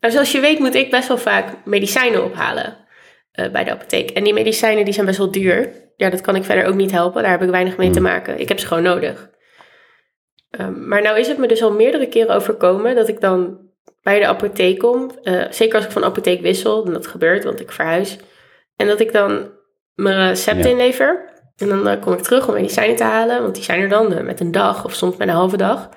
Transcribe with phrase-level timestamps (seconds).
[0.00, 2.76] Nou, zoals je weet moet ik best wel vaak medicijnen ophalen
[3.32, 4.10] eh, bij de apotheek.
[4.10, 5.72] En die medicijnen die zijn best wel duur.
[5.96, 7.22] Ja, dat kan ik verder ook niet helpen.
[7.22, 8.08] Daar heb ik weinig mee te Hmm.
[8.08, 8.40] maken.
[8.40, 9.30] Ik heb ze gewoon nodig.
[10.50, 13.58] Ehm, maar nou is het me dus al meerdere keren overkomen dat ik dan
[14.02, 15.10] bij de apotheek kom.
[15.22, 18.18] eh, zeker als ik van apotheek wissel, en dat gebeurt, want ik verhuis.
[18.76, 19.50] En dat ik dan
[19.94, 20.70] mijn recept Ja.
[20.70, 21.28] inlever.
[21.56, 24.24] En dan eh, kom ik terug om medicijnen te halen, want die zijn er dan
[24.24, 25.88] met een dag of soms met een halve dag.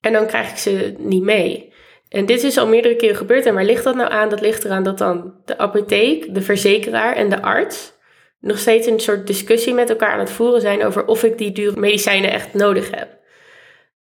[0.00, 1.71] En dan krijg ik ze niet mee.
[2.12, 3.46] En dit is al meerdere keren gebeurd.
[3.46, 4.28] En waar ligt dat nou aan?
[4.28, 7.92] Dat ligt eraan dat dan de apotheek, de verzekeraar en de arts
[8.40, 11.52] nog steeds een soort discussie met elkaar aan het voeren zijn over of ik die
[11.52, 13.18] dure medicijnen echt nodig heb.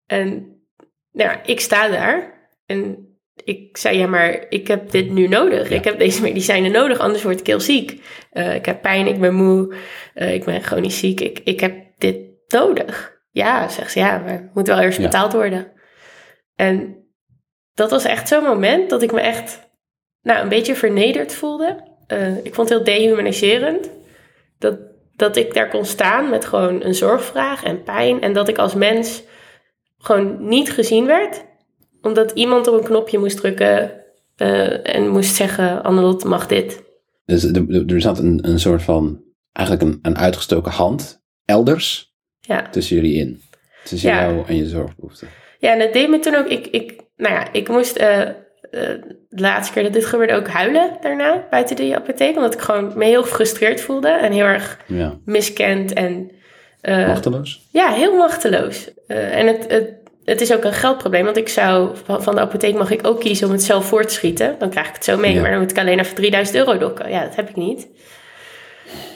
[0.06, 0.30] En
[1.12, 3.08] nou ja, ik sta daar en
[3.44, 5.68] ik zei, ja, maar ik heb dit nu nodig.
[5.68, 5.76] Ja.
[5.76, 8.02] Ik heb deze medicijnen nodig, anders word ik heel ziek.
[8.30, 9.74] Eh, ik heb pijn, ik ben moe,
[10.14, 11.20] eh, ik ben chronisch ziek.
[11.20, 13.20] Ik, ik heb dit nodig.
[13.30, 15.04] Ja, zegt ze, ja, maar het moet wel eerst Ja.
[15.04, 15.72] betaald worden.
[16.54, 17.05] En
[17.76, 19.60] dat was echt zo'n moment dat ik me echt
[20.22, 21.82] nou, een beetje vernederd voelde.
[22.06, 23.90] Eh, ik vond het heel dehumaniserend.
[24.58, 24.78] Dat,
[25.16, 28.20] dat ik daar kon staan met gewoon een zorgvraag en pijn.
[28.20, 29.22] En dat ik als mens
[29.98, 31.44] gewoon niet gezien werd.
[32.02, 34.04] Omdat iemand op een knopje moest drukken
[34.36, 36.82] eh, en moest zeggen, Annelot mag dit.
[37.24, 42.68] Dus er, zat een, een soort van, eigenlijk een, een uitgestoken hand, elders, Ja.
[42.68, 43.42] tussen jullie in.
[43.84, 44.20] Tussen Ja.
[44.22, 45.28] jou en je zorgbehoeften.
[45.58, 46.46] Ja, en het deed me toen ook.
[46.46, 48.28] Ik, ik, nou ja, ik moest eh, eh,
[48.70, 52.36] de laatste keer dat dit gebeurde ook huilen daarna buiten de apotheek.
[52.36, 55.14] Omdat ik gewoon me heel gefrustreerd voelde en heel erg Ja.
[55.24, 56.30] miskend en
[56.80, 57.60] eh, Machteloos?
[57.70, 58.90] ja, heel machteloos.
[59.06, 59.90] En het, het,
[60.24, 63.20] het is ook een geldprobleem, want ik zou van, van de apotheek mag ik ook
[63.20, 64.56] kiezen om het zelf voor te schieten.
[64.58, 65.40] Dan krijg ik het zo mee, Ja.
[65.40, 67.10] maar dan moet ik alleen even 3000 euro dokken.
[67.10, 67.88] Ja, dat heb ik niet.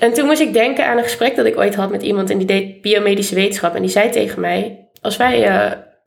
[0.01, 2.39] En toen moest ik denken aan een gesprek dat ik ooit had met iemand en
[2.39, 3.75] die deed biomedische wetenschap.
[3.75, 5.45] En die zei tegen mij, als wij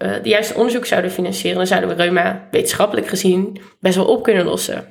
[0.03, 4.23] eh de juiste onderzoek zouden financieren, dan zouden we reuma wetenschappelijk gezien best wel op
[4.23, 4.85] kunnen lossen.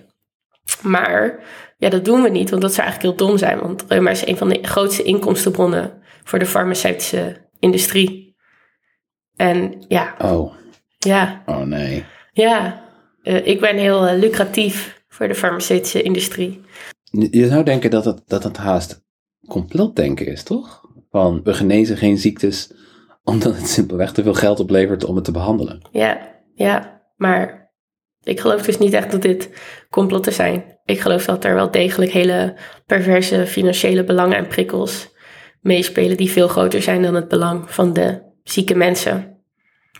[0.82, 1.44] Maar
[1.78, 3.60] ja, dat doen we niet, want dat zou eigenlijk heel dom zijn.
[3.60, 8.36] Want reuma is een van de grootste inkomstenbronnen voor de farmaceutische industrie.
[9.36, 10.54] En ja, Oh,
[10.98, 12.04] ja, oh nee.
[12.32, 12.84] ja.
[13.22, 16.60] Eh, ik ben heel eh, lucratief voor de farmaceutische industrie.
[17.10, 19.04] Je zou denken dat het, dat het haast
[19.48, 20.80] complotdenken is, toch?
[21.10, 22.72] Van, we genezen geen ziektes
[23.24, 25.88] omdat het simpelweg te veel geld oplevert om het te behandelen.
[25.90, 27.02] Ja, ja.
[27.16, 27.72] Maar
[28.22, 29.50] ik geloof dus niet echt dat dit
[29.90, 30.78] complotten zijn.
[30.84, 32.56] Ik geloof dat er wel degelijk hele
[32.86, 35.10] perverse financiële belangen en prikkels
[35.60, 39.44] meespelen die veel groter zijn dan het belang van de zieke mensen.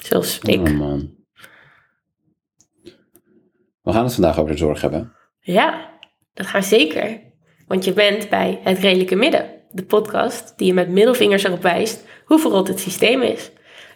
[0.01, 0.61] Zoals ik.
[0.61, 1.15] Oh man.
[3.83, 5.13] We gaan het vandaag over de zorg hebben.
[5.41, 5.91] Ja,
[6.35, 7.21] dat gaan we zeker.
[7.67, 12.05] Want je bent bij Het Redelijke Midden, de podcast die je met middelvingers erop wijst
[12.25, 13.51] hoe verrot het systeem is.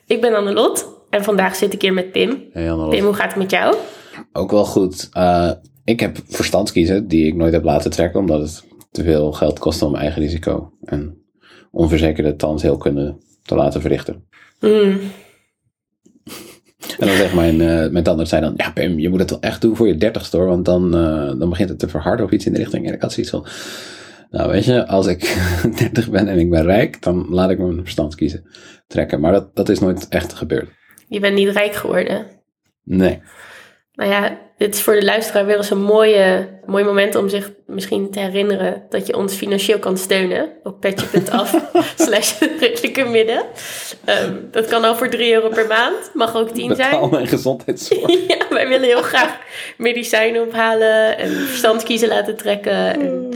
[0.06, 2.44] Ik ben Annelot en vandaag zit ik hier met Pim.
[2.52, 2.90] Hey, Annelot.
[2.90, 3.76] Pim, hoe gaat het met jou?
[4.32, 5.08] Ook wel goed.
[5.12, 5.50] Eh,
[5.84, 9.82] ik heb verstandskiezen die ik nooit heb laten trekken, omdat het te veel geld kost
[9.82, 11.22] om eigen risico en
[11.70, 14.24] onverzekerde tandheelkunde te laten verrichten.
[14.60, 14.98] Mm,
[16.98, 19.40] En dan zegt mijn, eh mijn tandarts zei dan, ja Pim, je moet het wel
[19.40, 22.32] echt doen voor je dertigste hoor, want dan, eh, dan begint het te verharden of
[22.32, 22.86] iets in de richting.
[22.86, 23.46] En ik had zoiets van,
[24.36, 25.36] nou weet je, als ik
[25.78, 28.46] 30 ben en ik ben rijk, dan laat ik mijn verstandskiezen
[28.86, 29.20] trekken.
[29.20, 30.70] Maar dat, dat is nooit echt gebeurd.
[31.08, 32.26] je bent niet rijk geworden.
[32.82, 33.22] Nee.
[33.92, 37.52] Nou ja, dit is voor de luisteraar weer eens een mooie, mooi moment om zich
[37.66, 41.70] misschien te herinneren dat je ons financieel kan steunen op petje.af
[42.06, 43.44] slash redelijke midden.
[44.04, 46.90] Ehm, dat kan al voor 3 euro per maand, mag ook 10 zijn.
[46.90, 48.10] Betaal mijn gezondheidszorg.
[48.28, 49.38] Ja, wij willen heel graag
[49.76, 53.00] medicijnen ophalen en verstandskiezen laten trekken.
[53.00, 53.30] En,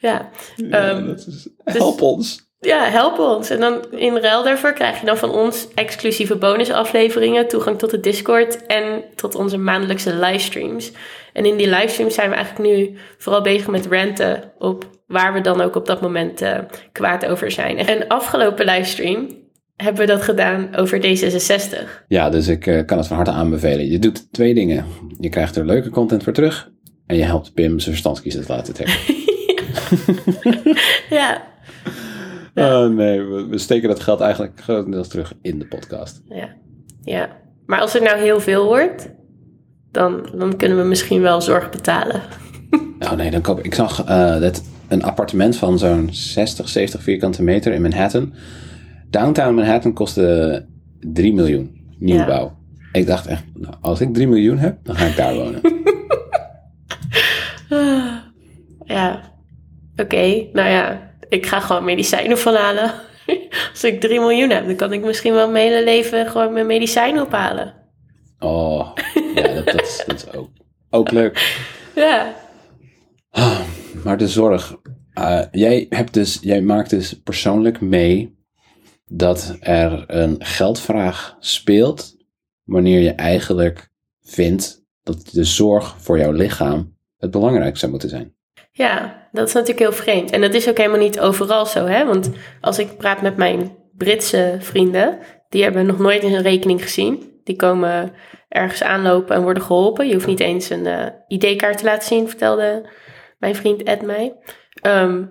[0.00, 0.30] ja.
[0.70, 2.48] Ehm, dat is- help ons.
[2.60, 3.50] ja, help ons.
[3.50, 8.00] En dan in ruil daarvoor krijg je dan van ons exclusieve bonusafleveringen, toegang tot de
[8.00, 10.92] Discord en tot onze maandelijkse livestreams.
[11.32, 15.40] En in die livestreams zijn we eigenlijk nu vooral bezig met ranten op waar we
[15.40, 16.58] dan ook op dat moment eh,
[16.92, 17.78] kwaad over zijn.
[17.78, 19.28] En afgelopen livestream
[19.76, 22.04] hebben we dat gedaan over D66.
[22.08, 23.90] Ja, dus ik eh, kan het van harte aanbevelen.
[23.90, 24.84] Je doet twee dingen.
[25.18, 26.70] Je krijgt er leuke content voor terug.
[27.06, 28.96] En je helpt Pim zijn verstandskiezen te laten trekken.
[31.10, 31.48] Ja,
[32.54, 36.22] Oh nee, we, we steken dat geld eigenlijk grotendeels terug in de podcast.
[36.28, 36.48] ja,
[37.02, 37.38] ja.
[37.66, 39.10] Maar als het nou heel veel wordt,
[39.90, 42.22] dan, dan kunnen we misschien wel zorg betalen.
[42.98, 43.64] Nou nee, dan koop ik.
[43.64, 48.34] Ik zag eh, dat een appartement van zo'n 60, 70 vierkante meter in Manhattan.
[49.10, 50.66] Downtown Manhattan kostte
[51.00, 51.94] 3 miljoen.
[51.98, 52.58] Nieuwbouw.
[52.92, 55.60] Ik dacht echt, nou, als ik 3 miljoen heb, dan ga ik daar wonen.
[58.84, 59.29] Ja,
[60.00, 60.46] oké.
[60.52, 62.92] Nou ja, ik ga gewoon medicijnen van halen.
[63.70, 66.66] Als ik 3 miljoen heb, dan kan ik misschien wel mijn hele leven gewoon mijn
[66.66, 67.74] medicijnen ophalen.
[68.38, 68.92] Oh,
[69.34, 70.48] ja, dat, dat, is, dat is ook
[70.90, 71.38] Ook leuk.
[71.94, 72.34] Ja.
[74.04, 74.76] Maar de zorg.
[75.12, 78.38] eh, jij, hebt dus, jij maakt dus persoonlijk mee
[79.06, 82.16] dat er een geldvraag speelt.
[82.64, 88.34] wanneer je eigenlijk vindt dat de zorg voor jouw lichaam het belangrijkste zou moeten zijn.
[88.80, 90.30] Ja, dat is natuurlijk heel vreemd.
[90.30, 92.06] En dat is ook helemaal niet overal zo, hè?
[92.06, 92.30] Want
[92.60, 95.18] als ik praat met mijn Britse vrienden,
[95.48, 97.40] die hebben nog nooit een rekening gezien.
[97.44, 98.12] Die komen
[98.48, 100.06] ergens aanlopen en worden geholpen.
[100.06, 102.88] Je hoeft niet eens een eh, ID-kaart te laten zien, vertelde
[103.38, 104.36] mijn vriend Ed mij.
[104.80, 105.24] Ehm,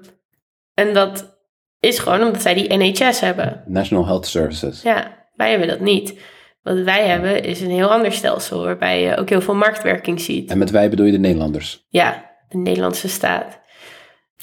[0.73, 1.37] en dat
[1.79, 3.63] is gewoon omdat zij die NHS hebben.
[3.65, 4.81] National Health Services.
[4.81, 6.19] Ja, wij hebben dat niet.
[6.61, 10.51] Wat wij hebben is een heel ander stelsel, waarbij je ook heel veel marktwerking ziet.
[10.51, 11.85] En met wij bedoel je de Nederlanders.
[11.87, 13.59] Ja, de Nederlandse staat.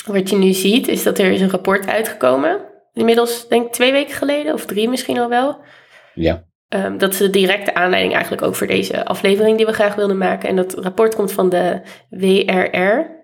[0.06, 2.61] Wat je nu ziet, is dat er is een rapport uitgekomen.
[2.93, 5.61] Inmiddels, denk ik, twee weken geleden, of drie misschien al wel.
[6.14, 6.44] Ja.
[6.69, 10.19] Ehm, dat is de directe aanleiding eigenlijk ook voor deze aflevering die we graag wilden
[10.19, 10.49] maken.
[10.49, 13.14] En dat rapport komt van de WRR.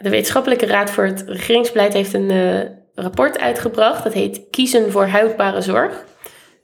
[0.00, 2.60] De Wetenschappelijke Raad voor het Regeringsbeleid heeft een eh,
[2.94, 4.04] rapport uitgebracht.
[4.04, 6.04] Dat heet Kiezen voor houdbare zorg.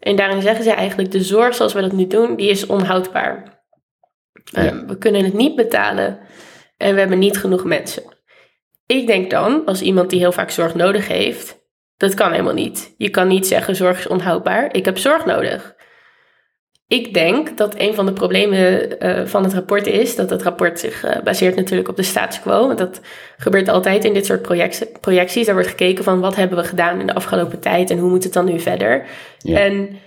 [0.00, 3.62] En daarin zeggen ze eigenlijk, de zorg zoals we dat nu doen, die is onhoudbaar.
[4.52, 4.84] Ehm, Ja.
[4.86, 6.18] We kunnen het niet betalen
[6.80, 8.02] en we hebben niet genoeg mensen.
[8.86, 11.58] Ik denk dan, als iemand die heel vaak zorg nodig heeft,
[11.96, 12.94] dat kan helemaal niet.
[12.96, 15.74] Je kan niet zeggen zorg is onhoudbaar, ik heb zorg nodig.
[16.86, 20.80] Ik denk dat een van de problemen eh, van het rapport is dat het rapport
[20.80, 22.66] zich eh, baseert natuurlijk op de status quo.
[22.66, 23.00] Want dat
[23.36, 25.46] gebeurt altijd in dit soort project- projecties.
[25.46, 28.24] Daar wordt gekeken van wat hebben we gedaan in de afgelopen tijd en hoe moet
[28.24, 29.06] het dan nu verder.
[29.38, 29.58] Ja.
[29.58, 29.98] En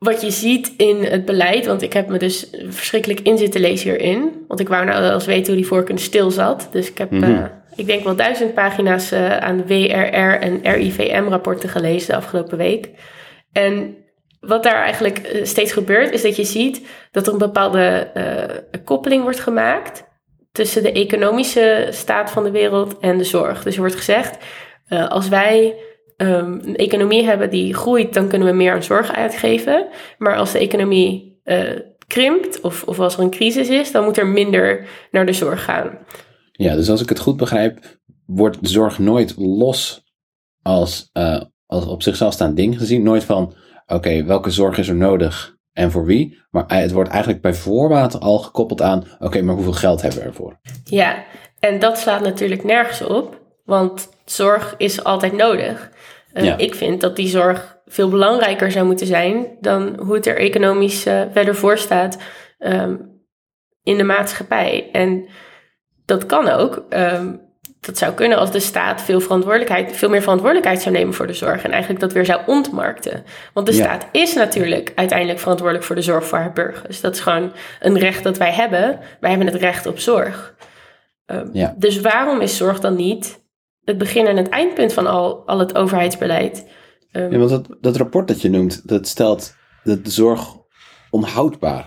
[0.00, 3.90] wat je ziet in het beleid, want ik heb me dus verschrikkelijk in zitten lezen
[3.90, 4.44] hierin.
[4.48, 6.68] Want ik wou nou wel eens weten hoe die voorkeur stil zat.
[6.72, 7.24] Dus ik heb, Mhm.
[7.24, 7.44] eh,
[7.76, 12.88] ik denk wel duizend pagina's eh, aan WRR en RIVM-rapporten gelezen de afgelopen week.
[13.52, 13.96] En
[14.40, 18.10] wat daar eigenlijk eh, steeds gebeurt, is dat je ziet dat er een bepaalde
[18.84, 20.04] koppeling wordt gemaakt
[20.52, 23.62] tussen de economische staat van de wereld en de zorg.
[23.62, 24.38] Dus er wordt gezegd,
[25.08, 25.74] als wij
[26.20, 29.88] ehm, een economie hebben die groeit, dan kunnen we meer aan zorg uitgeven.
[30.18, 34.18] Maar als de economie eh, krimpt of, of als er een crisis is, dan moet
[34.18, 35.98] er minder naar de zorg gaan.
[36.52, 37.78] Ja, dus als ik het goed begrijp,
[38.26, 40.04] wordt zorg nooit los
[40.62, 43.02] als, eh, als op zichzelf staand ding gezien.
[43.02, 43.54] Nooit van,
[43.86, 46.38] oké, welke zorg is er nodig en voor wie?
[46.50, 50.20] Maar eh, het wordt eigenlijk bij voorbaat al gekoppeld aan, oké, maar hoeveel geld hebben
[50.20, 50.60] we ervoor?
[50.84, 51.24] Ja,
[51.58, 53.39] en dat slaat natuurlijk nergens op,
[53.70, 55.90] want zorg is altijd nodig.
[56.32, 56.56] Eh, Ja.
[56.58, 61.06] Ik vind dat die zorg veel belangrijker zou moeten zijn dan hoe het er economisch
[61.06, 62.18] eh, verder voor staat
[62.58, 62.96] ehm,
[63.82, 64.88] in de maatschappij.
[64.92, 65.26] En
[66.04, 66.84] dat kan ook.
[66.88, 67.32] ehm,
[67.80, 71.32] dat zou kunnen als de staat veel, verantwoordelijkheid, veel meer verantwoordelijkheid zou nemen voor de
[71.32, 71.62] zorg.
[71.62, 73.24] En eigenlijk dat weer zou ontmarkten.
[73.54, 73.82] Want de Ja.
[73.82, 77.00] staat is natuurlijk uiteindelijk verantwoordelijk voor de zorg voor haar burgers.
[77.00, 78.98] Dat is gewoon een recht dat wij hebben.
[79.20, 80.54] Wij hebben het recht op zorg.
[81.26, 81.74] Ehm, Ja.
[81.76, 83.39] Dus waarom is zorg dan niet
[83.90, 86.66] het begin en het eindpunt van al, al het overheidsbeleid?
[87.12, 89.54] Ja, want dat, dat rapport dat je noemt, dat stelt
[89.84, 90.56] dat de zorg
[91.10, 91.86] onhoudbaar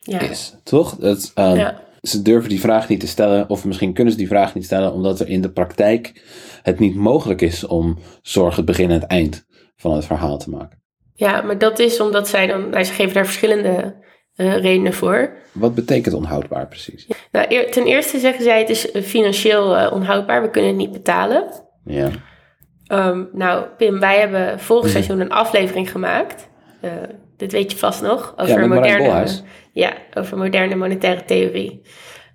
[0.00, 0.20] ja.
[0.20, 0.96] is, toch?
[0.96, 1.88] Dat, ehm, Ja.
[2.00, 4.92] Ze durven die vraag niet te stellen, of misschien kunnen ze die vraag niet stellen,
[4.92, 6.22] omdat er in de praktijk
[6.62, 9.46] het niet mogelijk is om zorg het begin en het eind
[9.76, 10.82] van het verhaal te maken.
[11.14, 13.99] ja, maar dat is omdat zij dan, nou, ze geven daar verschillende
[14.40, 15.30] eh, redenen voor.
[15.52, 17.06] Wat betekent onhoudbaar precies?
[17.32, 20.78] Nou, eer- ten eerste zeggen zij het is eh, financieel eh, onhoudbaar, we kunnen het
[20.78, 21.44] niet betalen.
[21.84, 22.08] Ja.
[22.86, 26.48] Ehm, nou, Pim, wij hebben vorig seizoen een aflevering gemaakt.
[27.36, 28.34] Dit weet je vast nog.
[28.36, 29.26] Over, moderne,
[29.72, 31.82] ja, over moderne monetaire theorie.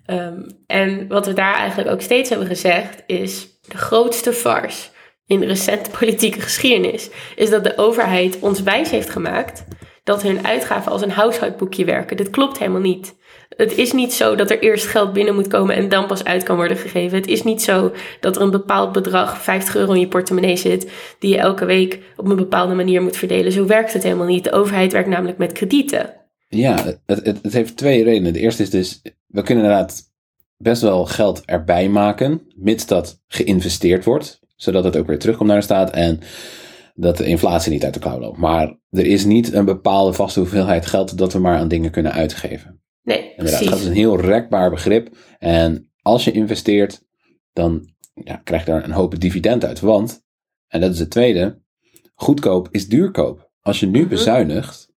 [0.04, 3.46] Ehm, en wat we daar eigenlijk ook steeds hebben gezegd is...
[3.68, 4.88] de grootste farce
[5.26, 7.10] in de recente politieke geschiedenis...
[7.36, 9.64] is dat de overheid ons wijs heeft gemaakt...
[10.06, 12.16] dat hun uitgaven als een huishoudboekje werken.
[12.16, 13.14] Dit klopt helemaal niet.
[13.48, 16.42] Het is niet zo dat er eerst geld binnen moet komen en dan pas uit
[16.42, 17.18] kan worden gegeven.
[17.18, 20.90] Het is niet zo dat er een bepaald bedrag, 50 euro in je portemonnee zit,
[21.18, 23.52] die je elke week op een bepaalde manier moet verdelen.
[23.52, 24.44] Zo werkt het helemaal niet.
[24.44, 26.14] De overheid werkt namelijk met kredieten.
[26.48, 28.32] Ja, het, het, het heeft twee redenen.
[28.32, 30.02] De eerste is dus, we kunnen inderdaad
[30.56, 35.58] best wel geld erbij maken, mits dat geïnvesteerd wordt, zodat het ook weer terugkomt naar
[35.58, 36.20] de staat en
[36.96, 38.38] dat de inflatie niet uit de klauw loopt.
[38.38, 42.12] Maar er is niet een bepaalde vaste hoeveelheid geld dat we maar aan dingen kunnen
[42.12, 42.80] uitgeven.
[43.02, 43.70] Nee, Inderdaad, precies.
[43.70, 45.16] dat is een heel rekbaar begrip.
[45.38, 47.02] En als je investeert,
[47.52, 49.80] dan ja, krijg je daar een hoop dividend uit.
[49.80, 50.22] Want,
[50.68, 51.60] en dat is het tweede,
[52.14, 53.50] goedkoop is duurkoop.
[53.60, 54.08] Als je nu Mhm.
[54.08, 54.88] bezuinigt,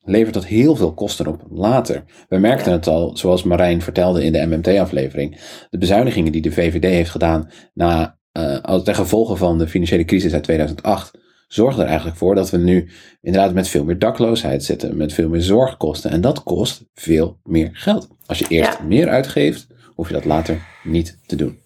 [0.00, 2.04] levert dat heel veel kosten op later.
[2.28, 2.76] We merkten Ja.
[2.76, 5.40] het al, zoals Marijn vertelde in de MMT-aflevering.
[5.70, 10.04] De bezuinigingen die de VVD heeft gedaan na, eh, als ten gevolge van de financiële
[10.04, 12.88] crisis uit 2008, zorgt er eigenlijk voor dat we nu
[13.20, 16.10] inderdaad met veel meer dakloosheid zitten, met veel meer zorgkosten.
[16.10, 18.08] En dat kost veel meer geld.
[18.26, 18.84] Als je eerst Ja.
[18.84, 21.58] meer uitgeeft, hoef je dat later niet te doen.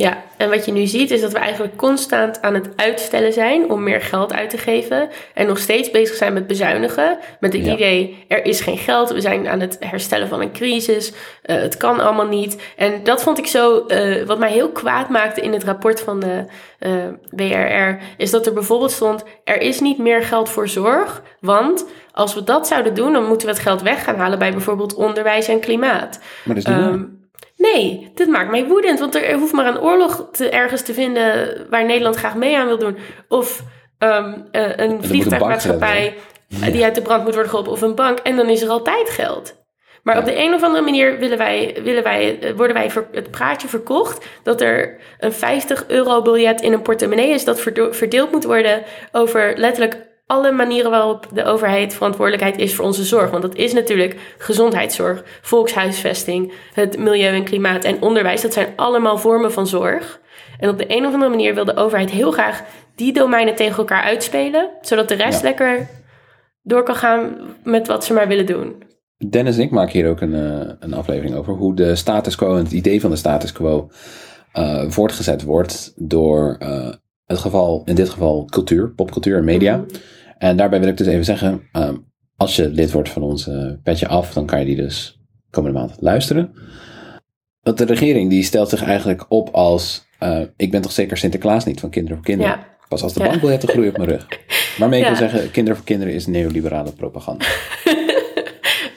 [0.00, 3.70] Ja, en wat je nu ziet is dat we eigenlijk constant aan het uitstellen zijn
[3.70, 5.08] om meer geld uit te geven.
[5.34, 7.18] En nog steeds bezig zijn met bezuinigen.
[7.40, 7.72] Met het Ja.
[7.72, 11.12] idee, er is geen geld, we zijn aan het herstellen van een crisis.
[11.42, 12.62] eh, het kan allemaal niet.
[12.76, 16.20] En dat vond ik zo, eh, wat mij heel kwaad maakte in het rapport van
[16.20, 16.44] de
[16.78, 16.90] eh,
[17.30, 21.22] WRR, is dat er bijvoorbeeld stond, er is niet meer geld voor zorg.
[21.40, 24.50] Want als we dat zouden doen, dan moeten we het geld weg gaan halen bij
[24.52, 26.18] bijvoorbeeld onderwijs en klimaat.
[26.44, 27.06] Maar dat is niet waar.
[27.58, 28.98] Nee, dit maakt mij woedend.
[28.98, 32.66] Want er, hoeft maar een oorlog te, ergens te vinden waar Nederland graag mee aan
[32.66, 32.98] wil doen.
[33.28, 33.62] Of
[33.98, 36.14] ehm, eh, een vliegtuigmaatschappij
[36.48, 37.72] die uit de brand moet worden geholpen.
[37.72, 38.18] Of een bank.
[38.18, 39.56] En dan is er altijd geld.
[40.02, 43.30] Maar op de een of andere manier willen wij, willen wij, eh, worden wij het
[43.30, 47.60] praatje verkocht dat er een 50 euro biljet in een portemonnee is dat
[47.90, 53.30] verdeeld moet worden over letterlijk alle manieren waarop de overheid verantwoordelijkheid is voor onze zorg.
[53.30, 58.42] Want dat is natuurlijk gezondheidszorg, volkshuisvesting, het milieu en klimaat en onderwijs.
[58.42, 60.20] Dat zijn allemaal vormen van zorg.
[60.58, 62.62] En op de een of andere manier wil de overheid heel graag
[62.94, 65.48] die domeinen tegen elkaar uitspelen, zodat de rest Ja.
[65.48, 65.88] lekker
[66.62, 68.82] door kan gaan met wat ze maar willen doen.
[69.28, 72.56] Dennis en ik maken hier ook een, eh, een aflevering over hoe de status quo
[72.56, 73.88] en het idee van de status quo
[74.52, 76.92] eh, voortgezet wordt door eh,
[77.26, 79.84] het geval, in dit geval cultuur, popcultuur en media.
[80.38, 81.96] En daarbij wil ik dus even zeggen, ehm,
[82.36, 85.78] als je lid wordt van ons eh, Petje Af, dan kan je die dus komende
[85.78, 86.52] maand luisteren.
[87.62, 91.64] Want de regering die stelt zich eigenlijk op als, eh, ik ben toch zeker Sinterklaas
[91.64, 92.52] niet van Kinderen voor Kinderen.
[92.52, 92.66] Ja.
[92.88, 93.26] Pas als de Ja.
[93.28, 94.26] bankbiljetten groeien op mijn rug.
[94.78, 95.18] Waarmee ik Ja.
[95.18, 97.44] wil zeggen, Kinderen voor Kinderen is neoliberale propaganda.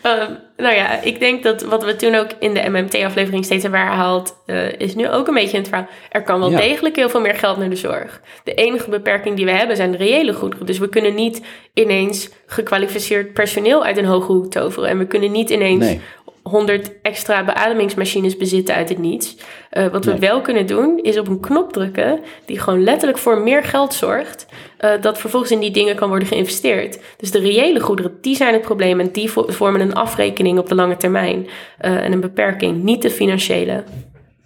[0.02, 3.80] Ehm, nou ja, ik denk dat wat we toen ook in de MMT-aflevering steeds hebben
[3.82, 5.88] herhaald, eh, is nu ook een beetje het verhaal.
[6.10, 6.58] Er kan wel Ja.
[6.58, 8.22] degelijk heel veel meer geld naar de zorg.
[8.44, 10.66] De enige beperking die we hebben zijn de reële goederen.
[10.66, 11.42] Dus we kunnen niet
[11.74, 14.90] ineens gekwalificeerd personeel uit een hoge hoek toveren.
[14.90, 16.02] En we kunnen niet ineens Nee.
[16.44, 19.38] 100 extra beademingsmachines bezitten uit het niets.
[19.70, 20.20] Eh, wat we Nee.
[20.20, 24.46] wel kunnen doen, is op een knop drukken die gewoon letterlijk voor meer geld zorgt.
[24.78, 27.00] eh, dat vervolgens in die dingen kan worden geïnvesteerd.
[27.18, 29.00] Dus de reële goederen, die zijn het probleem.
[29.00, 31.48] En die vo- vormen een afrekening op de lange termijn.
[31.78, 33.84] eh, en een beperking, niet de financiële.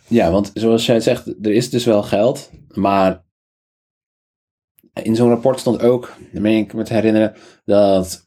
[0.07, 3.23] Ja, want zoals jij zegt, er is dus wel geld, maar
[5.03, 7.35] in zo'n rapport stond ook, dan meen ik me te herinneren,
[7.65, 8.24] dat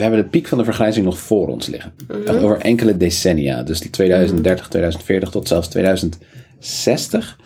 [0.00, 1.92] we hebben de piek van de vergrijzing nog voor ons liggen.
[2.26, 7.38] Echt over enkele decennia, dus die 2030, 2040 tot zelfs 2060,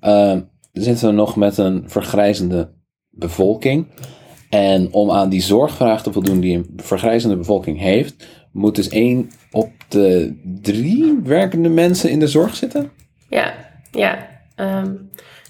[0.00, 0.36] eh,
[0.72, 2.70] zitten we nog met een vergrijzende
[3.10, 3.86] bevolking.
[4.50, 9.30] En om aan die zorgvraag te voldoen die een vergrijzende bevolking heeft, moet dus één
[9.50, 12.90] op de drie werkende mensen in de zorg zitten.
[13.28, 13.54] Ja,
[13.90, 14.28] ja.
[14.54, 14.94] ehm,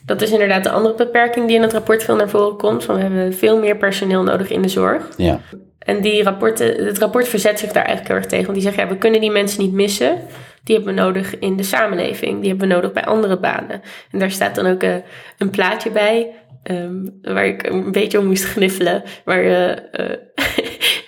[0.05, 2.85] dat is inderdaad de andere beperking die in het rapport veel naar voren komt.
[2.85, 5.09] Van we hebben veel meer personeel nodig in de zorg.
[5.17, 5.41] Ja.
[5.89, 8.45] En die rapporten, het rapport verzet zich daar eigenlijk heel erg tegen.
[8.45, 10.19] Want die zeggen, ja, we kunnen die mensen niet missen.
[10.65, 12.41] Die hebben we nodig in de samenleving.
[12.41, 13.83] Die hebben we nodig bij andere banen.
[14.11, 14.95] En daar staat dan ook eh,
[15.39, 16.31] een plaatje bij.
[16.63, 19.03] ehm, waar ik een beetje om moest gniffelen.
[19.25, 20.17] Waar je eh,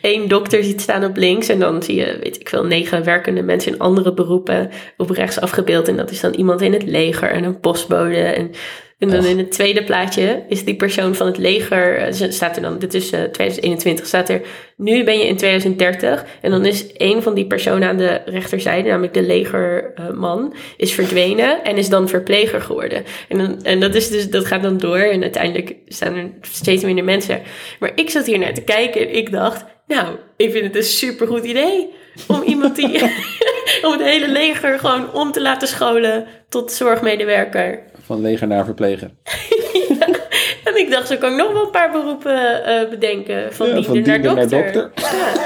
[0.11, 1.49] één dokter ziet staan op links.
[1.49, 5.41] En dan zie je, weet ik veel, negen werkende mensen in andere beroepen op rechts
[5.41, 5.89] afgebeeld.
[5.89, 8.23] En dat is dan iemand in het leger en een postbode.
[8.23, 8.51] En,
[9.01, 11.97] en dan in het tweede plaatje is die persoon van het leger.
[11.97, 14.41] eh, Staat er dan, dit is eh, 2021, staat er.
[14.77, 16.25] Nu ben je in 2030.
[16.41, 21.65] En dan is een van die personen aan de rechterzijde, namelijk de legerman, is verdwenen
[21.65, 23.05] en is dan verpleger geworden.
[23.29, 24.99] En, dan, en dat, is dus, dat gaat dan door.
[24.99, 27.43] En uiteindelijk staan er steeds minder mensen.
[27.79, 30.83] Maar ik zat hier naar te kijken en ik dacht, nou, ik vind het een
[30.83, 31.89] supergoed idee.
[32.27, 32.99] Om iemand die.
[33.87, 37.79] om het hele leger gewoon om te laten scholen tot zorgmedewerker.
[38.05, 39.11] Van leger naar verpleger.
[40.65, 43.53] En ik dacht, zo kan ik nog wel een paar beroepen eh, bedenken.
[43.53, 44.91] Van Ja, diender van naar naar dokter.
[44.95, 45.33] Ja.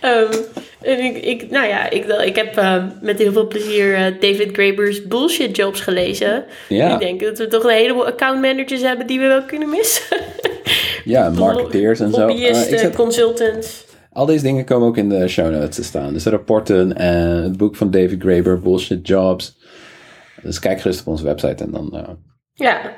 [0.00, 0.32] Ehm,
[0.82, 4.48] en ik, ik, nou ja, ik, ik heb ehm, met heel veel plezier eh, David
[4.52, 6.44] Graeber's Bullshit Jobs gelezen.
[6.68, 6.92] Ja.
[6.92, 10.16] Ik denk dat we toch een heleboel account managers hebben die we wel kunnen missen.
[11.04, 12.20] Ja, marketeers en zo.
[12.20, 13.84] Hobbyisten, ik zet, consultants.
[14.16, 16.12] Al deze dingen komen ook in de show notes te staan.
[16.12, 19.56] Dus de rapporten en het boek van David Graeber, Bullshit Jobs.
[20.42, 22.08] Dus kijk gerust op onze website en dan eh,
[22.52, 22.90] Ja, kun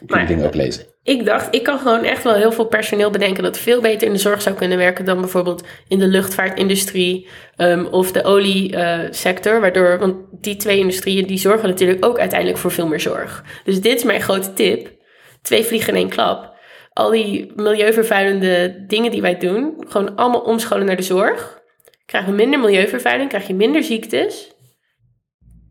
[0.00, 0.84] je Maar- die dingen ook lezen.
[1.02, 4.12] ik dacht, ik kan gewoon echt wel heel veel personeel bedenken dat veel beter in
[4.12, 9.60] de zorg zou kunnen werken dan bijvoorbeeld in de luchtvaartindustrie ehm, of de oliesector.
[9.60, 13.44] waardoor, want die twee industrieën die zorgen natuurlijk ook uiteindelijk voor veel meer zorg.
[13.64, 14.94] Dus dit is mijn grote tip.
[15.42, 16.54] Twee vliegen in één klap.
[16.96, 21.62] Al die milieuvervuilende dingen die wij doen, gewoon allemaal omscholen naar de zorg.
[22.06, 24.54] Krijgen we minder milieuvervuiling, krijg je minder ziektes.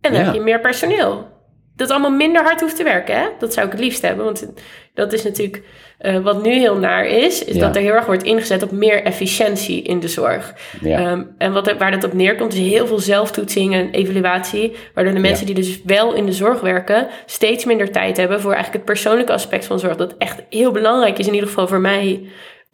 [0.01, 0.25] En dan Ja.
[0.25, 1.27] heb je meer personeel.
[1.75, 3.15] Dat allemaal minder hard hoeft te werken.
[3.15, 3.27] Hè?
[3.39, 4.25] Dat zou ik het liefst hebben.
[4.25, 4.51] Want
[4.93, 5.63] dat is natuurlijk
[6.01, 9.03] uh, wat nu heel naar is, is dat er heel erg wordt ingezet op meer
[9.03, 10.53] efficiëntie in de zorg.
[10.81, 11.11] Ja.
[11.11, 14.75] Um, en wat, waar dat op neerkomt, is heel veel zelftoetsing en evaluatie.
[14.93, 18.53] Waardoor de mensen die dus wel in de zorg werken, steeds minder tijd hebben voor
[18.53, 19.95] eigenlijk het persoonlijke aspect van zorg.
[19.95, 22.29] Dat echt heel belangrijk is, in ieder geval voor mij.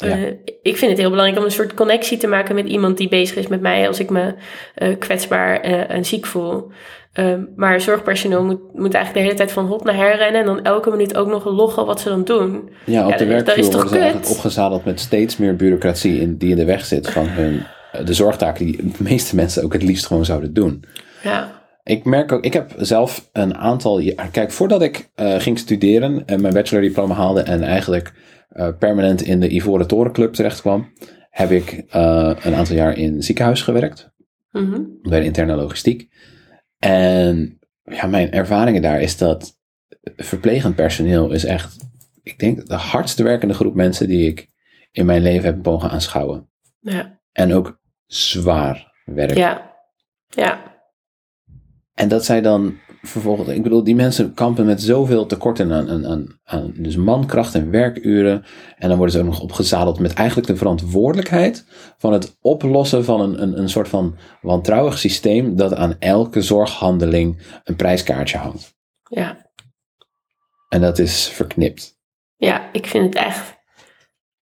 [0.06, 0.28] Uh,
[0.62, 3.38] ik vind het heel belangrijk om een soort connectie te maken met iemand die bezig
[3.38, 4.34] is met mij als ik me
[4.78, 6.72] uh, kwetsbaar en ziek voel.
[7.14, 10.46] Um, maar zorgpersoneel moet, moet eigenlijk de hele tijd van hot naar her rennen en
[10.46, 12.70] dan elke minuut ook nog loggen wat ze dan doen.
[12.86, 16.56] Ja, op de werkvloer worden ze eigenlijk opgezadeld met steeds meer bureaucratie in, die in
[16.56, 20.06] de weg zit van hun, eh, de zorgtaken die de meeste mensen ook het liefst
[20.06, 20.84] gewoon zouden doen.
[21.24, 21.62] Ja.
[21.84, 26.24] Ik merk ook, ik heb zelf een aantal jaar, kijk, voordat ik uh, ging studeren
[26.26, 28.14] en mijn bachelordiploma haalde en eigenlijk
[28.54, 30.92] uh, permanent in de Ivoren Torenclub terecht kwam,
[31.30, 34.12] heb ik een aantal jaar in ziekenhuis gewerkt,
[34.52, 35.00] mm -hmm.
[35.02, 36.10] bij de interne logistiek.
[36.82, 39.60] En ja, mijn ervaringen daar is dat
[40.16, 41.78] verplegend personeel is echt,
[42.24, 44.50] ik denk, de hardste werkende groep mensen die ik
[44.92, 46.50] in mijn leven heb mogen aanschouwen.
[46.80, 47.20] Ja.
[47.32, 49.34] En ook zwaar werk.
[49.38, 49.76] Ja.
[50.28, 50.80] Ja.
[51.94, 56.08] En dat zij dan vervolgens, ik bedoel, die mensen kampen met zoveel tekorten aan, aan,
[56.08, 58.44] aan, aan dus mankracht en werkuren.
[58.78, 61.66] En dan worden ze ook nog opgezadeld met eigenlijk de verantwoordelijkheid
[61.98, 67.38] van het oplossen van een, een, een soort van wantrouwig systeem dat aan elke zorghandeling
[67.64, 68.76] een prijskaartje hangt.
[69.10, 69.50] Ja.
[70.70, 72.00] En dat is verknipt.
[72.36, 73.60] Ja, ik vind het echt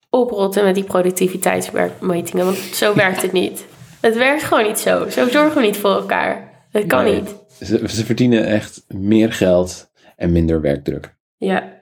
[0.09, 3.65] oprotten met die productiviteitsmetingen, want zo werkt het niet.
[4.01, 5.09] Het werkt gewoon niet zo.
[5.09, 6.67] Zo zorgen we niet voor elkaar.
[6.71, 7.38] Dat kan niet.
[7.59, 11.15] Ze, ze verdienen echt meer geld en minder werkdruk.
[11.37, 11.79] Ja.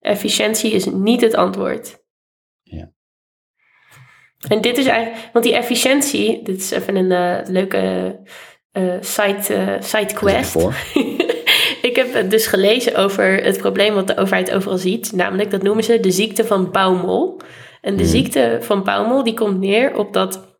[0.00, 2.02] Efficiëntie is niet het antwoord.
[2.62, 2.92] Ja.
[4.48, 8.16] En dit is eigenlijk, want die efficiëntie, dit is even een uh, leuke
[8.72, 10.56] uh, side, uh, side quest.
[11.88, 15.12] ik heb dus gelezen over het probleem wat de overheid overal ziet.
[15.12, 17.40] Namelijk, dat noemen ze de ziekte van Baumol.
[17.80, 18.12] En de hmm.
[18.12, 20.51] ziekte van Baumol die komt neer op dat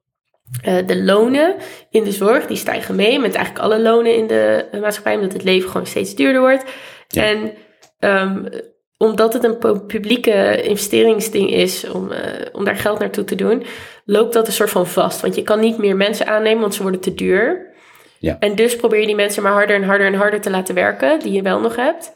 [0.67, 1.55] uh, de lonen
[1.91, 5.33] in de zorg, die stijgen mee met eigenlijk alle lonen in de uh, maatschappij, omdat
[5.33, 6.65] het leven gewoon steeds duurder wordt.
[7.09, 7.53] En
[8.01, 8.49] um,
[8.97, 12.19] omdat het een publieke investeringsding is om, uh,
[12.53, 13.65] om daar geld naartoe te doen,
[14.05, 15.21] loopt dat een soort van vast.
[15.21, 17.71] Want je kan niet meer mensen aannemen, want ze worden te duur.
[18.19, 18.37] Ja.
[18.38, 21.19] En dus probeer je die mensen maar harder en harder en harder te laten werken,
[21.19, 22.12] die je wel nog hebt.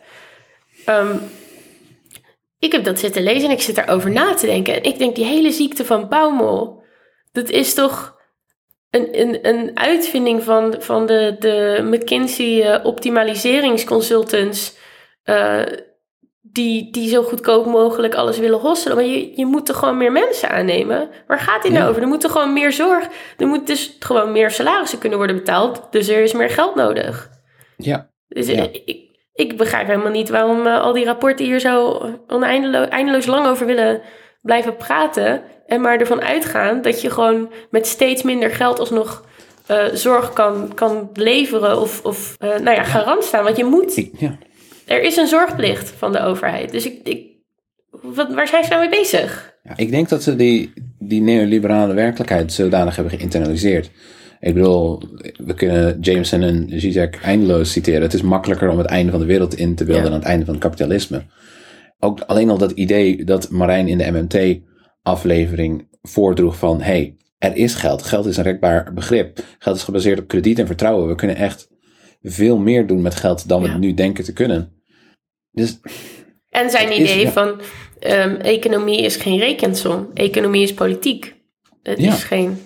[0.89, 1.21] Um,
[2.59, 4.75] ik heb dat zitten lezen en ik zit daarover na te denken.
[4.75, 6.83] En ik denk, die hele ziekte van Baumol,
[7.33, 8.16] dat is toch
[8.97, 14.77] een, een, een uitvinding van, van de, de McKinsey uh, optimaliseringsconsultants.
[15.25, 15.63] Uh,
[16.41, 18.97] die, die zo goedkoop mogelijk alles willen hosselen.
[18.97, 21.11] Maar je, je moet er gewoon meer mensen aannemen.
[21.27, 22.03] Waar gaat dit nou over?
[22.03, 23.09] Er moet er gewoon meer zorg.
[23.37, 25.87] Er moet dus gewoon meer salarissen kunnen worden betaald.
[25.91, 27.31] Dus er is meer geld nodig.
[27.77, 28.11] Ja.
[28.29, 28.63] Dus ja.
[28.73, 33.47] Ik, ik begrijp helemaal niet waarom uh, al die rapporten hier zo oneindeloos eindeloos lang
[33.47, 34.01] over willen
[34.43, 35.43] blijven praten.
[35.67, 39.25] En maar ervan uitgaan dat je gewoon met steeds minder geld alsnog
[39.71, 43.45] uh, zorg kan, kan leveren of, of uh, nou ja, garant staan.
[43.45, 44.09] Want je moet.
[44.19, 44.39] Ja.
[44.87, 46.73] Er is een zorgplicht van de overheid.
[46.73, 47.27] Dus ik, ik,
[47.91, 49.55] wat, waar zijn ze nou mee bezig?
[49.63, 53.91] Ja, ik denk dat ze die, die neoliberale werkelijkheid zodanig hebben geïnternaliseerd.
[54.41, 55.03] Ik bedoel,
[55.37, 58.03] we kunnen Jameson en Zizek eindeloos citeren.
[58.03, 60.11] Het is makkelijker om het einde van de wereld in te beelden ja.
[60.11, 61.23] dan het einde van het kapitalisme.
[61.99, 64.61] Ook alleen al dat idee dat Marijn in de MMT
[65.07, 68.03] aflevering voordroeg van hey, er is geld.
[68.03, 69.39] Geld is een rekbaar begrip.
[69.59, 71.09] Geld is gebaseerd op krediet en vertrouwen.
[71.09, 71.69] We kunnen echt
[72.23, 74.73] veel meer doen met geld dan we nu denken te kunnen.
[75.51, 75.79] Dus,
[76.51, 77.49] en zijn idee van
[78.01, 80.11] um, economie is geen rekensom.
[80.15, 81.35] Economie is politiek.
[81.83, 82.13] Het, ja.
[82.13, 82.59] is geen,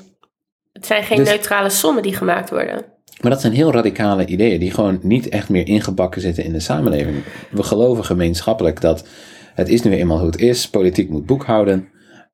[0.72, 2.84] het zijn geen dus, neutrale sommen die gemaakt worden.
[3.20, 6.60] Maar dat zijn heel radicale ideeën die gewoon niet echt meer ingebakken zitten in de
[6.60, 7.16] samenleving.
[7.50, 9.06] We geloven gemeenschappelijk dat
[9.54, 10.70] het is nu eenmaal hoe het is.
[10.70, 11.88] Politiek moet boekhouden.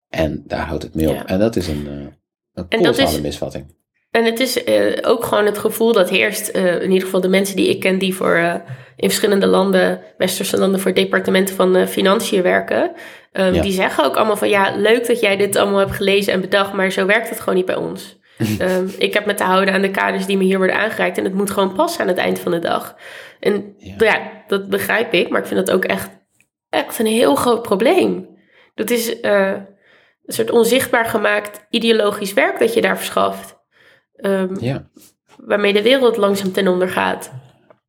[0.08, 1.14] En daar houdt het mee op.
[1.14, 1.26] Ja.
[1.26, 3.74] En dat is een, uh, een kolossale misvatting.
[4.10, 7.28] En het is uh, ook gewoon het gevoel dat heerst, uh, in ieder geval de
[7.28, 8.62] mensen die ik ken, die voor
[8.96, 12.92] in verschillende landen, westerse landen, voor departementen van financiën werken.
[13.32, 13.62] Um, ja.
[13.62, 16.72] Die zeggen ook allemaal van ja, leuk dat jij dit allemaal hebt gelezen en bedacht,
[16.72, 18.18] maar zo werkt het gewoon niet bij ons.
[18.60, 21.24] um, ik heb me te houden aan de kaders die me hier worden aangereikt en
[21.24, 22.96] het moet gewoon passen aan het eind van de dag.
[23.40, 26.10] En ja, ja dat begrijp ik, maar ik vind dat ook echt,
[26.68, 28.28] echt een heel groot probleem.
[28.74, 29.20] Dat is
[30.26, 33.56] een soort onzichtbaar gemaakt ideologisch werk dat je daar verschaft.
[34.16, 34.88] Um, ja.
[35.36, 37.30] Waarmee de wereld langzaam ten onder gaat.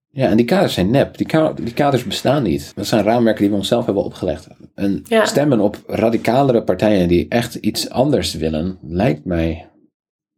[0.10, 1.18] Ja, en die kaders zijn nep.
[1.18, 2.72] Die, kaders, die kaders bestaan niet.
[2.76, 4.48] Dat zijn raamwerken die we onszelf hebben opgelegd.
[4.76, 5.26] En ja.
[5.26, 9.70] stemmen op radicalere partijen die echt iets anders willen, lijkt mij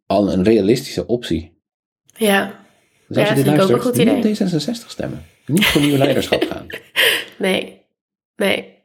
[0.05, 1.57] al een realistische optie.
[2.15, 2.51] Ja,
[3.07, 5.25] dus als ja, je dit luistert, niet op D66 stemmen.
[5.45, 6.65] niet voor nieuw leiderschap gaan.
[7.37, 7.81] Nee,
[8.35, 8.77] nee.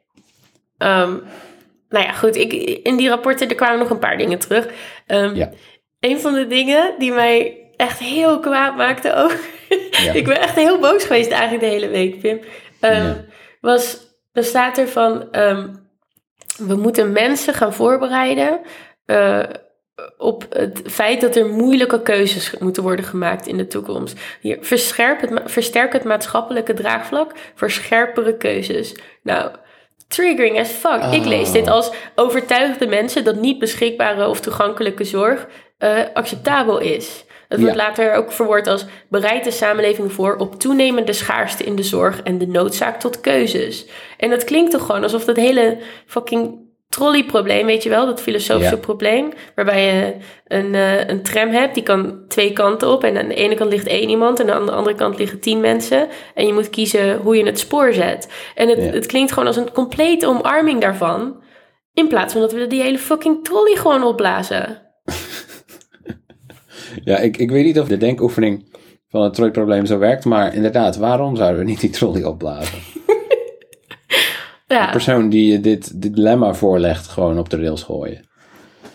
[0.77, 1.15] Ehm,
[1.95, 2.35] nou ja, goed.
[2.35, 2.53] Ik,
[2.83, 4.67] in die rapporten er kwamen nog een paar dingen terug.
[5.07, 5.49] Um, Ja.
[5.99, 9.33] Een van de dingen die mij echt heel kwaad maakte ook.
[10.05, 10.13] Ja.
[10.13, 12.39] ik ben echt heel boos geweest eigenlijk de hele week, Pim.
[12.79, 13.25] Ehm, Ja.
[13.61, 13.97] Was,
[14.33, 15.31] er staat er van...
[15.31, 15.67] ehm,
[16.57, 18.59] we moeten mensen gaan voorbereiden...
[19.05, 19.43] eh,
[20.17, 24.19] op het feit dat er moeilijke keuzes moeten worden gemaakt in de toekomst.
[24.41, 28.95] Hier, verscherp het, versterk het maatschappelijke draagvlak voor scherpere keuzes.
[29.23, 29.51] Nou,
[30.07, 31.03] triggering as fuck.
[31.11, 31.27] Ik Oh.
[31.27, 37.25] lees dit als overtuigde mensen dat niet beschikbare of toegankelijke zorg eh, acceptabel is.
[37.47, 37.83] Het wordt Ja.
[37.83, 42.37] later ook verwoord als bereidt de samenleving voor op toenemende schaarste in de zorg en
[42.37, 43.85] de noodzaak tot keuzes.
[44.17, 46.59] En dat klinkt toch gewoon alsof dat hele fucking
[46.95, 48.81] trolleyprobleem, weet je wel, dat filosofische Ja.
[48.81, 50.13] probleem, waarbij je
[50.47, 53.71] een, eh, een tram hebt, die kan twee kanten op en aan de ene kant
[53.71, 57.17] ligt één iemand en aan de andere kant liggen tien mensen en je moet kiezen
[57.17, 58.27] hoe je het spoor zet.
[58.55, 58.83] En het, Ja.
[58.91, 61.43] het klinkt gewoon als een complete omarming daarvan,
[61.93, 64.81] in plaats van dat we die hele fucking trolley gewoon opblazen.
[67.03, 68.73] Ja, ik, ik weet niet of de denkoefening
[69.09, 72.77] van het trooiprobleem zo werkt, maar inderdaad, waarom zouden we niet die trolley opblazen?
[74.81, 78.21] De persoon die je dit dilemma voorlegt, gewoon op de rails gooien.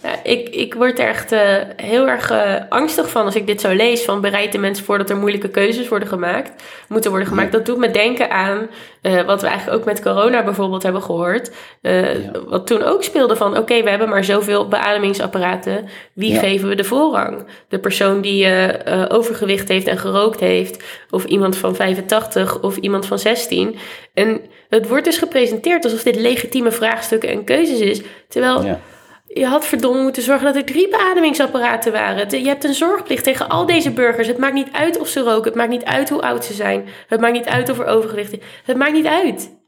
[0.03, 3.61] Ja ik, ik word er echt eh, heel erg eh, angstig van als ik dit
[3.61, 4.03] zo lees.
[4.05, 7.53] Van bereid de mensen voor dat er moeilijke keuzes worden gemaakt, moeten worden gemaakt.
[7.53, 8.69] Dat doet me denken aan
[9.03, 11.51] eh, wat we eigenlijk ook met corona bijvoorbeeld hebben gehoord.
[11.83, 12.31] Eh, Ja.
[12.47, 15.89] Wat toen ook speelde van oké, we hebben maar zoveel beademingsapparaten.
[16.13, 16.39] Wie Ja.
[16.41, 17.47] geven we de voorrang?
[17.69, 18.47] De persoon die
[19.09, 20.83] overgewicht heeft en gerookt heeft.
[21.11, 23.77] Of iemand van 85 of iemand van 16.
[24.15, 28.03] En het wordt dus gepresenteerd alsof dit legitieme vraagstukken en keuzes is.
[28.29, 28.79] Terwijl.
[29.35, 32.43] Je had verdomme moeten zorgen dat er drie beademingsapparaten waren.
[32.43, 34.27] Je hebt een zorgplicht tegen al deze burgers.
[34.27, 35.45] Het maakt niet uit of ze roken.
[35.45, 36.89] Het maakt niet uit hoe oud ze zijn.
[37.07, 38.39] Het maakt niet uit of er overgewicht is.
[38.65, 39.59] Het maakt niet uit.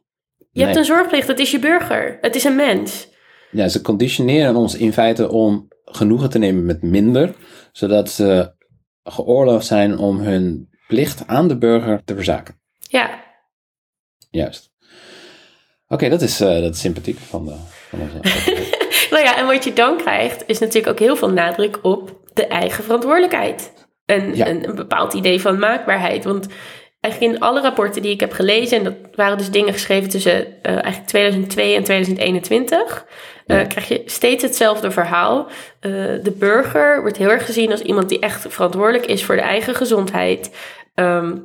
[0.50, 1.28] Je hebt een zorgplicht.
[1.28, 2.18] Het is je burger.
[2.20, 3.08] Het is een mens.
[3.50, 7.34] Ja, ze conditioneren ons in feite om genoegen te nemen met minder,
[7.72, 8.54] zodat ze
[9.02, 12.60] geoorloofd zijn om hun plicht aan de burger te verzaken.
[12.78, 13.22] Ja,
[14.32, 14.72] Juist.
[15.88, 17.54] Oké, dat, is, eh, dat is sympathiek van, de,
[17.88, 18.20] van onze.
[19.10, 22.46] nou ja, en wat je dan krijgt, is natuurlijk ook heel veel nadruk op de
[22.46, 23.72] eigen verantwoordelijkheid.
[24.06, 24.48] En Ja.
[24.48, 26.24] een, een bepaald idee van maakbaarheid.
[26.24, 26.46] Want
[27.00, 30.62] eigenlijk in alle rapporten die ik heb gelezen, en dat waren dus dingen geschreven tussen
[30.62, 33.06] eh, eigenlijk 2002 en 2021,
[33.46, 35.46] eh, krijg je steeds hetzelfde verhaal.
[35.80, 39.42] Eh, de burger wordt heel erg gezien als iemand die echt verantwoordelijk is voor de
[39.42, 40.56] eigen gezondheid.
[40.94, 41.36] Ehm,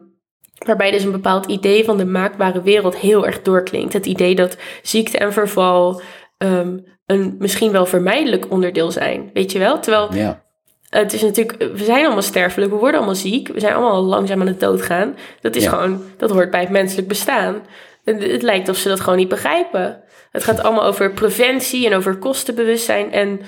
[0.65, 3.93] Waarbij dus een bepaald idee van de maakbare wereld heel erg doorklinkt.
[3.93, 6.01] Het idee dat ziekte en verval
[6.38, 9.29] ehm, een misschien wel vermijdelijk onderdeel zijn.
[9.33, 9.79] Weet je wel?
[9.79, 10.43] Terwijl Ja,
[10.89, 14.41] het is natuurlijk, we zijn allemaal sterfelijk, we worden allemaal ziek, we zijn allemaal langzaam
[14.41, 15.15] aan het doodgaan.
[15.41, 15.69] Dat is Ja.
[15.69, 17.55] gewoon, dat hoort bij het menselijk bestaan.
[18.03, 20.01] En het lijkt of ze dat gewoon niet begrijpen.
[20.31, 23.11] Het gaat allemaal over preventie en over kostenbewustzijn.
[23.11, 23.39] En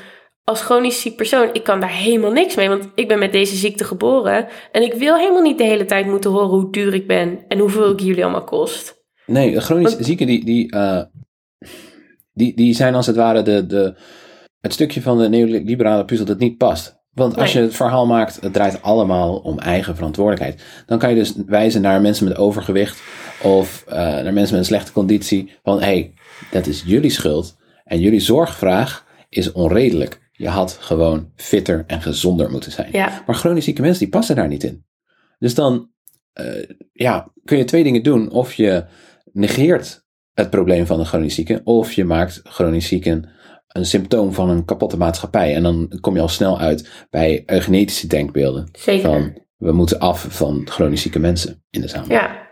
[0.43, 3.55] als chronisch ziek persoon, ik kan daar helemaal niks mee, want ik ben met deze
[3.55, 4.47] ziekte geboren.
[4.71, 7.59] En ik wil helemaal niet de hele tijd moeten horen hoe duur ik ben en
[7.59, 8.97] hoeveel ik jullie allemaal kost.
[9.25, 11.01] nee, chronisch zieken die, die, eh,
[12.39, 13.95] die, die zijn als het ware de, de,
[14.60, 16.97] het stukje van de neoliberale puzzel dat niet past.
[17.13, 17.62] Want als Nee.
[17.62, 20.63] je het verhaal maakt, het draait allemaal om eigen verantwoordelijkheid.
[20.86, 23.02] Dan kan je dus wijzen naar mensen met overgewicht
[23.41, 25.52] of eh, naar mensen met een slechte conditie.
[25.63, 26.13] Van hé, hey,
[26.52, 30.30] dat is jullie schuld en jullie zorgvraag is onredelijk.
[30.32, 32.89] Je had gewoon fitter en gezonder moeten zijn.
[32.91, 34.86] Ja, Maar chronisch zieke mensen die passen daar niet in.
[35.39, 35.89] Dus dan
[36.34, 36.45] eh,
[36.93, 38.32] ja, kun je twee dingen doen.
[38.32, 38.86] Of je
[39.32, 40.08] negeert
[40.39, 43.30] het probleem van de chronisch zieken, of je maakt chronisch zieken
[43.67, 45.56] een symptoom van een kapotte maatschappij.
[45.56, 48.69] En dan kom je al snel uit bij eugenetische denkbeelden.
[48.71, 49.10] zeker.
[49.10, 52.30] Van we moeten af van chronisch zieke mensen in de samenleving.
[52.30, 52.47] Ja.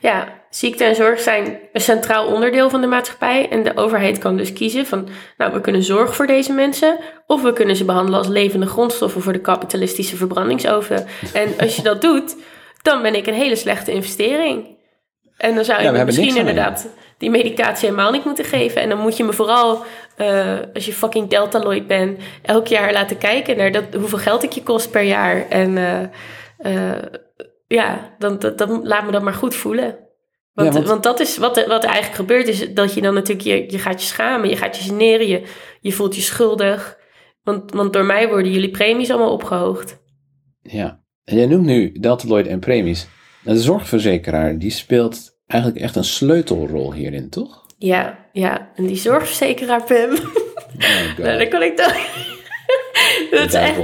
[0.00, 3.48] ja, ziekte en zorg zijn een centraal onderdeel van de maatschappij.
[3.48, 6.98] En de overheid kan dus kiezen van, nou, we kunnen zorgen voor deze mensen.
[7.26, 11.06] Of we kunnen ze behandelen als levende grondstoffen voor de kapitalistische verbrandingsoven.
[11.32, 12.36] En als je dat doet,
[12.82, 14.78] dan ben ik een hele slechte investering.
[15.40, 18.82] En dan zou je Ja, misschien inderdaad die medicatie helemaal niet moeten geven.
[18.82, 19.82] En dan moet je me vooral,
[20.16, 24.52] eh, als je fucking deltaloid bent, elk jaar laten kijken naar dat, hoeveel geld ik
[24.52, 25.48] je kost per jaar.
[25.48, 26.02] En eh,
[26.92, 27.02] eh,
[27.66, 29.98] ja, dan, dat, dat, laat me dat maar goed voelen.
[30.52, 33.00] Want, Ja, want- want dat is wat, er- wat er eigenlijk gebeurt, is dat je
[33.00, 35.42] dan natuurlijk, je, je gaat je schamen, je gaat je generen, je,
[35.80, 36.98] je voelt je schuldig.
[37.42, 39.98] Want, want door mij worden jullie premies allemaal opgehoogd.
[40.62, 41.00] Ja.
[41.24, 43.08] En jij noemt nu Deltaloid en premies.
[43.44, 47.66] En de zorgverzekeraar die speelt eigenlijk echt een sleutelrol hierin, toch?
[47.78, 48.70] Ja, ja.
[48.74, 50.10] En die zorgverzekeraar, Pim.
[50.12, 50.18] Oh.
[51.18, 51.92] Nou, dan kan ik dan.
[53.30, 53.78] dat is echt.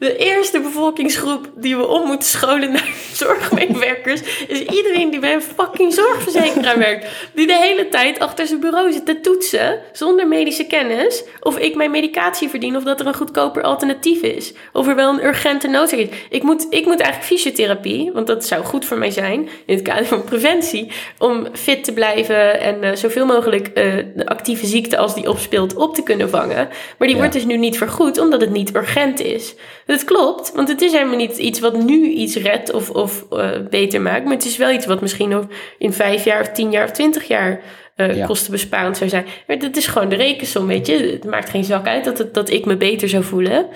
[0.00, 5.42] De eerste bevolkingsgroep die we om moeten scholen naar zorgmedewerkers is iedereen die bij een
[5.42, 7.06] fucking zorgverzekeraar werkt.
[7.34, 11.74] Die de hele tijd achter zijn bureau zit te toetsen zonder medische kennis of ik
[11.74, 14.52] mijn medicatie verdien of dat er een goedkoper alternatief is.
[14.72, 16.08] Of er wel een urgente noodzaak is.
[16.30, 19.82] Ik moet, ik moet eigenlijk fysiotherapie, want dat zou goed voor mij zijn in het
[19.82, 23.74] kader van preventie, om fit te blijven en uh, zoveel mogelijk uh,
[24.14, 26.68] de actieve ziekte als die opspeelt op te kunnen vangen.
[26.98, 29.54] Maar die wordt dus nu niet vergoed omdat het niet urgent is.
[29.90, 33.50] Dat klopt, want het is helemaal niet iets wat nu iets redt of, of uh,
[33.70, 34.24] beter maakt.
[34.24, 35.46] Maar het is wel iets wat misschien nog
[35.78, 37.60] in vijf jaar of tien jaar of twintig jaar
[37.96, 38.26] uh, ja.
[38.26, 39.26] kostenbesparend zou zijn.
[39.46, 40.92] Maar dat is gewoon de rekensom, weet je.
[40.92, 43.66] Het maakt geen zak uit dat, het, dat ik me beter zou voelen.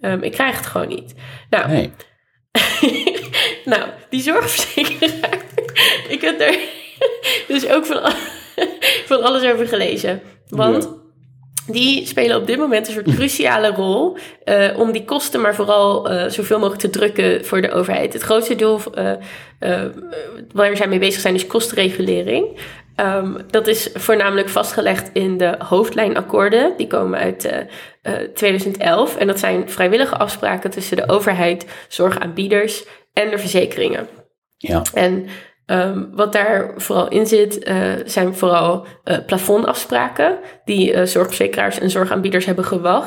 [0.00, 1.14] Um, ik krijg het gewoon niet.
[1.50, 1.90] Nou, Nee.
[3.64, 5.38] nou die zorgverzekeraar.
[6.14, 6.58] ik heb er
[7.48, 8.12] dus ook van,
[9.06, 10.22] van alles over gelezen.
[10.48, 10.82] Want...
[10.82, 11.03] Ja.
[11.66, 16.12] Die spelen op dit moment een soort cruciale rol uh, om die kosten maar vooral
[16.12, 18.12] uh, zoveel mogelijk te drukken voor de overheid.
[18.12, 19.12] Het grootste deel uh,
[20.52, 22.60] waar zij mee bezig zijn is kostenregulering.
[22.96, 26.74] Um, dat is voornamelijk vastgelegd in de hoofdlijnakkoorden.
[26.76, 27.66] Die komen uit
[28.34, 34.08] 2011 en dat zijn vrijwillige afspraken tussen de overheid, zorgaanbieders en de verzekeringen.
[34.56, 34.82] Ja.
[34.94, 35.26] En
[35.66, 41.90] Um, wat daar vooral in zit, uh, zijn vooral uh, plafondafspraken die uh, zorgverzekeraars en
[41.90, 42.64] zorgaanbieders hebben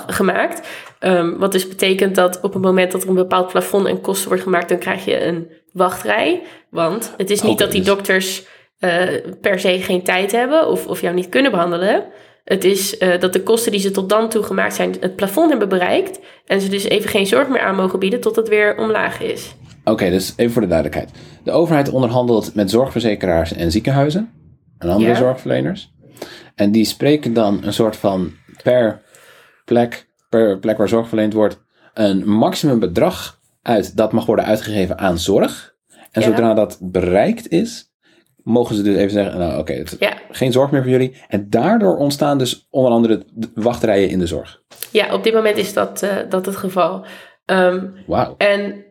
[0.08, 0.67] gemaakt.
[1.00, 4.28] Um, wat dus betekent dat op het moment dat er een bepaald plafond en kosten
[4.28, 6.43] wordt gemaakt, dan krijg je een wachtrij.
[6.70, 8.46] Want het is niet Okay, dat die dokters
[9.41, 12.06] per se geen tijd hebben of, of jou niet kunnen behandelen.
[12.43, 15.70] Het is dat de kosten die ze tot dan toe gemaakt zijn, het plafond hebben
[15.70, 16.20] bereikt.
[16.46, 19.56] En ze dus even geen zorg meer aan mogen bieden tot het weer omlaag is.
[19.88, 21.12] Oké, dus even voor de duidelijkheid.
[21.43, 24.32] De overheid onderhandelt met zorgverzekeraars en ziekenhuizen
[24.78, 25.93] en andere zorgverleners.
[26.56, 28.32] En die spreken dan een soort van
[28.63, 29.02] per
[29.65, 34.97] plek, per plek waar zorg verleend wordt, een maximum bedrag uit dat mag worden uitgegeven
[34.97, 35.76] aan zorg.
[36.12, 37.91] En zodra dat bereikt is,
[38.43, 39.84] mogen ze dus even zeggen, nou oké,
[40.30, 41.21] geen zorg meer voor jullie.
[41.28, 44.62] En daardoor ontstaan dus onder andere de wachtrijen in de zorg.
[44.91, 47.06] Ja, op dit moment is dat, uh, dat het geval.
[47.45, 48.36] Um, Wauw.
[48.38, 48.86] en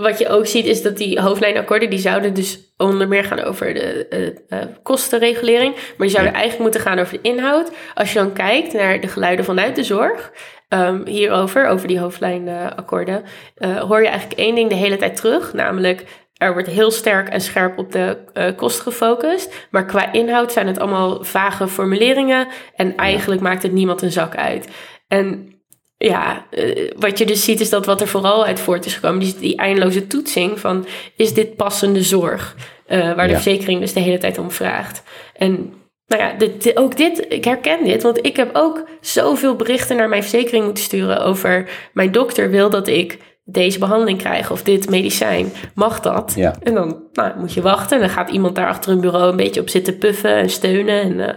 [0.00, 3.74] wat je ook ziet is dat die hoofdlijnakkoorden, die zouden dus onder meer gaan over
[3.74, 4.06] de
[4.50, 5.74] uh, uh, kostenregulering.
[5.74, 6.38] Maar die zouden Ja.
[6.38, 7.70] eigenlijk moeten gaan over de inhoud.
[7.94, 10.32] Als je dan kijkt naar de geluiden vanuit de zorg,
[10.68, 13.24] um, hierover, over die hoofdlijnakkoorden,
[13.58, 15.52] uh, hoor je eigenlijk één ding de hele tijd terug.
[15.52, 19.66] Namelijk, er wordt heel sterk en scherp op de uh, kosten gefocust.
[19.70, 22.48] Maar qua inhoud zijn het allemaal vage formuleringen.
[22.74, 24.68] En eigenlijk maakt het niemand een zak uit.
[25.08, 25.52] En
[25.98, 29.20] ja, uh, wat je dus ziet is dat wat er vooral uit voort is gekomen,
[29.20, 32.56] die, die eindeloze toetsing van is dit passende zorg?
[32.88, 35.02] Uh, waar de verzekering dus de hele tijd om vraagt.
[35.34, 35.72] En
[36.06, 40.08] nou ja, dit, ook dit, ik herken dit, want ik heb ook zoveel berichten naar
[40.08, 44.90] mijn verzekering moeten sturen over mijn dokter wil dat ik deze behandeling krijg of dit
[44.90, 45.52] medicijn.
[45.74, 46.32] Mag dat?
[46.36, 46.54] Ja.
[46.62, 49.36] En dan nou, moet je wachten en dan gaat iemand daar achter een bureau een
[49.36, 51.34] beetje op zitten puffen en steunen en eh,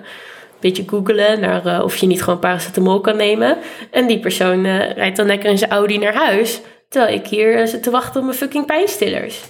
[0.62, 3.58] beetje googelen naar uh, of je niet gewoon paracetamol kan nemen.
[3.91, 7.60] En die persoon uh, rijdt dan lekker in zijn Audi naar huis, terwijl ik hier
[7.60, 9.41] uh, zit te wachten op mijn fucking pijnstillers.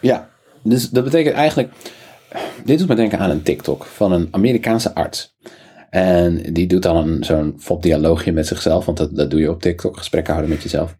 [0.00, 0.28] Ja,
[0.62, 1.72] dus dat betekent eigenlijk.
[2.64, 5.34] Dit doet me denken aan een TikTok van een Amerikaanse arts.
[5.90, 9.60] En die doet dan een, zo'n fopdialoogje met zichzelf, want dat, dat doe je op
[9.60, 10.96] TikTok, gesprekken houden met jezelf.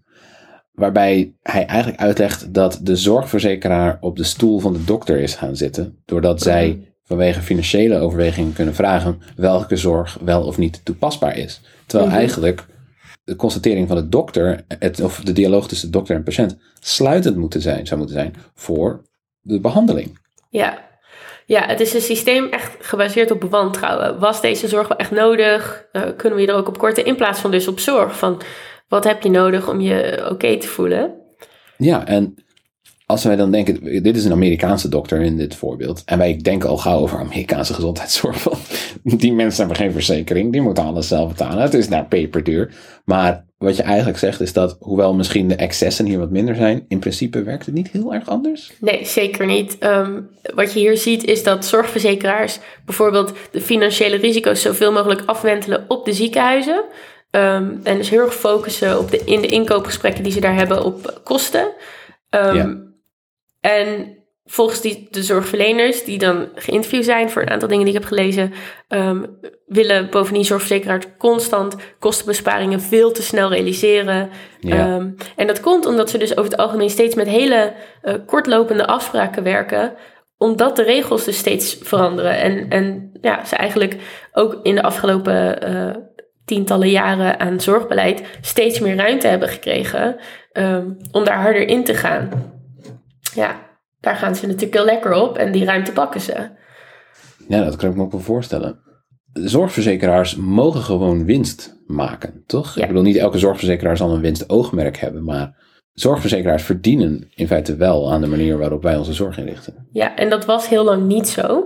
[0.73, 5.57] Waarbij hij eigenlijk uitlegt dat de zorgverzekeraar op de stoel van de dokter is gaan
[5.57, 6.03] zitten.
[6.05, 11.61] Doordat zij vanwege financiële overwegingen kunnen vragen welke zorg wel of niet toepasbaar is.
[11.87, 12.19] Terwijl Mhm.
[12.19, 12.65] eigenlijk
[13.25, 17.37] de constatering van de dokter, het, of de dialoog tussen de dokter en patiënt, sluitend
[17.37, 19.03] moeten zijn, zou moeten zijn voor
[19.41, 20.19] de behandeling.
[20.49, 20.93] Ja.
[21.47, 24.19] Ja, het is een systeem echt gebaseerd op wantrouwen.
[24.19, 25.85] Was deze zorg wel echt nodig?
[25.93, 27.05] Uh, kunnen we je er ook op korten?
[27.05, 28.19] In plaats van dus op zorg.
[28.19, 28.41] Van
[28.89, 31.15] wat heb je nodig om je oké okay te voelen?
[31.77, 32.44] Ja, en
[33.15, 36.03] als wij dan denken, dit is een Amerikaanse dokter in dit voorbeeld.
[36.05, 38.41] En wij denken al gauw over Amerikaanse gezondheidszorg.
[38.41, 38.59] Van,
[39.03, 41.63] die mensen hebben geen verzekering, die moeten alles zelf betalen.
[41.63, 42.75] Het is daar peperduur.
[43.05, 46.85] Maar wat je eigenlijk zegt is dat, hoewel misschien de excessen hier wat minder zijn,
[46.89, 48.73] in principe werkt het niet heel erg anders.
[48.81, 49.77] Nee, zeker niet.
[49.81, 55.85] Um, wat je hier ziet is dat zorgverzekeraars bijvoorbeeld de financiële risico's zoveel mogelijk afwentelen
[55.89, 56.85] op de ziekenhuizen.
[57.31, 60.85] Um, en dus heel erg focussen op de, in de inkoopgesprekken die ze daar hebben
[60.85, 61.73] op kosten.
[62.31, 62.84] Um, Ja.
[63.65, 68.01] En volgens die, de zorgverleners die dan geïnterviewd zijn voor een aantal dingen die ik
[68.01, 68.53] heb gelezen,
[68.89, 74.31] um, willen bovendien zorgverzekeraars constant kostenbesparingen veel te snel realiseren.
[74.61, 74.95] Ja.
[74.95, 77.73] Um, en dat komt omdat ze dus over het algemeen steeds met hele
[78.03, 79.95] uh, kortlopende afspraken werken
[80.39, 82.39] omdat de regels dus steeds veranderen.
[82.39, 83.97] En, en ja, ze eigenlijk
[84.33, 85.91] ook in de afgelopen uh,
[86.45, 90.17] tientallen jaren aan zorgbeleid steeds meer ruimte hebben gekregen.
[90.53, 92.54] ehm, om daar harder in te gaan.
[93.35, 93.61] Ja,
[94.01, 96.49] daar gaan ze natuurlijk heel lekker op en die ruimte pakken ze.
[97.49, 98.79] Ja, dat kan ik me ook wel voorstellen.
[99.33, 102.75] Zorgverzekeraars mogen gewoon winst maken, toch?
[102.75, 102.83] Ja.
[102.83, 108.13] Ik bedoel, niet elke zorgverzekeraar zal een winstoogmerk hebben, maar zorgverzekeraars verdienen in feite wel
[108.13, 109.89] aan de manier waarop wij onze zorg inrichten.
[109.93, 111.65] Ja, en dat was heel lang niet zo.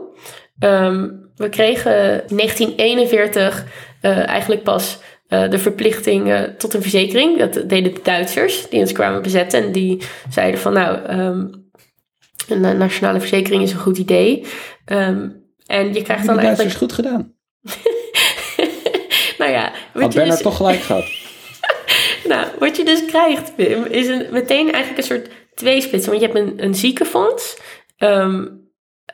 [0.59, 1.92] Ehm, we kregen
[2.28, 3.66] 1941
[4.00, 7.38] eh, eigenlijk pas eh, de verplichting tot een verzekering.
[7.38, 9.62] Dat deden de Duitsers die ons kwamen bezetten.
[9.62, 11.46] En die zeiden van nou, ehm,
[12.48, 14.46] een eh, nationale verzekering is een goed idee.
[14.84, 15.28] Ehm,
[15.66, 16.78] en je krijgt dan de Duitsers eigenlijk...
[16.78, 17.34] goed gedaan.
[19.38, 21.04] nou ja, wat Had Bernard dus, toch gelijk gehad.
[22.32, 26.18] nou, wat je dus krijgt, Pim, is een, meteen eigenlijk een soort tweesplitsing.
[26.18, 27.58] Want je hebt een, een ziekenfonds...
[27.96, 28.46] Ehm,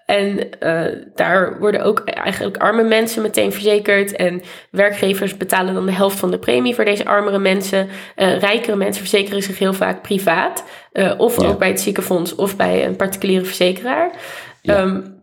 [0.07, 4.17] en uh, daar worden ook eigenlijk arme mensen meteen verzekerd.
[4.17, 7.89] En werkgevers betalen dan de helft van de premie voor deze armere mensen.
[8.17, 10.65] Uh, rijkere mensen verzekeren zich heel vaak privaat.
[10.93, 11.49] Uh, of ja.
[11.49, 14.11] ook bij het ziekenfonds of bij een particuliere verzekeraar.
[14.63, 14.83] Ja.
[14.83, 15.23] Um,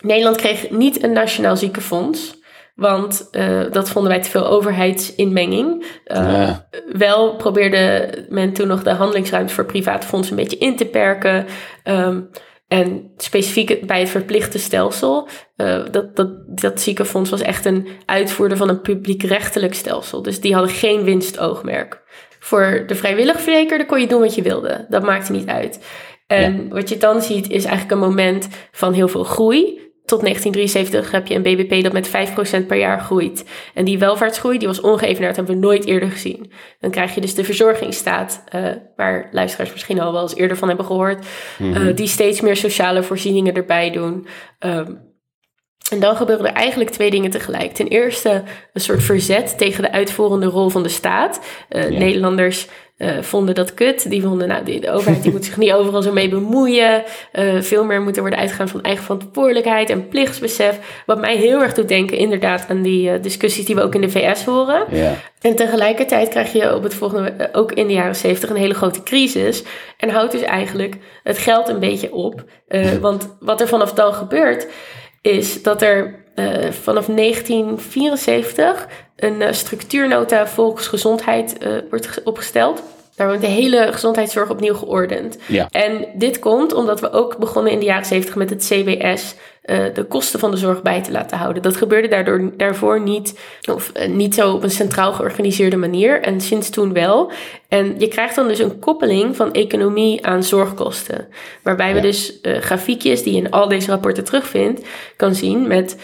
[0.00, 2.36] Nederland kreeg niet een nationaal ziekenfonds.
[2.74, 3.28] Want
[3.70, 5.84] dat vonden wij te veel overheidsinmenging.
[6.04, 6.68] Ja.
[6.92, 11.46] Wel probeerde men toen nog de handelingsruimte voor private fondsen een beetje in te perken.
[11.84, 12.30] Um,
[12.68, 18.56] en specifiek bij het verplichte stelsel, uh, dat, dat, dat ziekenfonds was echt een uitvoerder
[18.56, 20.22] van een publiekrechtelijk stelsel.
[20.22, 22.02] Dus die hadden geen winstoogmerk.
[22.38, 24.86] Voor de vrijwillig verzekerde kon je doen wat je wilde.
[24.88, 25.84] Dat maakte niet uit.
[26.26, 26.68] En ja.
[26.68, 29.87] wat je dan ziet is eigenlijk een moment van heel veel groei.
[30.08, 32.08] Tot 1973 heb je een BBP dat met
[32.62, 33.44] 5% per jaar groeit.
[33.74, 36.52] En die welvaartsgroei die was ongeëvenaard, hebben we nooit eerder gezien.
[36.80, 38.66] Dan krijg je dus de verzorgingsstaat, uh,
[38.96, 41.26] waar luisteraars misschien al wel eens eerder van hebben gehoord.
[41.58, 41.86] Mm -hmm.
[41.86, 44.26] uh, die steeds meer sociale voorzieningen erbij doen.
[44.58, 45.06] Um,
[45.90, 47.72] en dan gebeuren er eigenlijk twee dingen tegelijk.
[47.72, 48.42] Ten eerste
[48.72, 51.40] een soort verzet tegen de uitvoerende rol van de staat.
[51.70, 51.98] Uh, ja.
[51.98, 54.10] Nederlanders uh, vonden dat kut.
[54.10, 57.02] Die vonden, nou, de, de overheid die moet zich niet overal zo mee bemoeien.
[57.32, 61.02] Uh, veel meer moet er worden uitgegaan van eigen verantwoordelijkheid en plichtsbesef.
[61.06, 64.00] Wat mij heel erg doet denken inderdaad aan die uh, discussies die we ook in
[64.00, 64.84] de VS horen.
[64.90, 65.14] Ja.
[65.40, 69.02] En tegelijkertijd krijg je op het volgende, ook in de jaren zeventig, een hele grote
[69.02, 69.62] crisis.
[69.96, 72.44] En houdt dus eigenlijk het geld een beetje op.
[73.00, 74.66] want wat er vanaf dan gebeurt,
[75.22, 82.82] is dat er uh, vanaf 1974 een uh, structuurnota volksgezondheid uh, wordt opgesteld.
[83.18, 85.38] Daar wordt de hele gezondheidszorg opnieuw geordend.
[85.46, 85.68] Ja.
[85.70, 89.34] En dit komt omdat we ook begonnen in de jaren 70 met het CBS
[89.94, 91.62] de kosten van de zorg bij te laten houden.
[91.62, 93.38] Dat gebeurde daardoor, daarvoor niet,
[93.70, 96.20] of niet zo op een centraal georganiseerde manier.
[96.20, 97.30] En sinds toen wel.
[97.68, 101.28] En je krijgt dan dus een koppeling van economie aan zorgkosten.
[101.62, 101.94] Waarbij ja.
[101.94, 105.96] we dus uh, grafiekjes die je in al deze rapporten terugvindt, kan zien met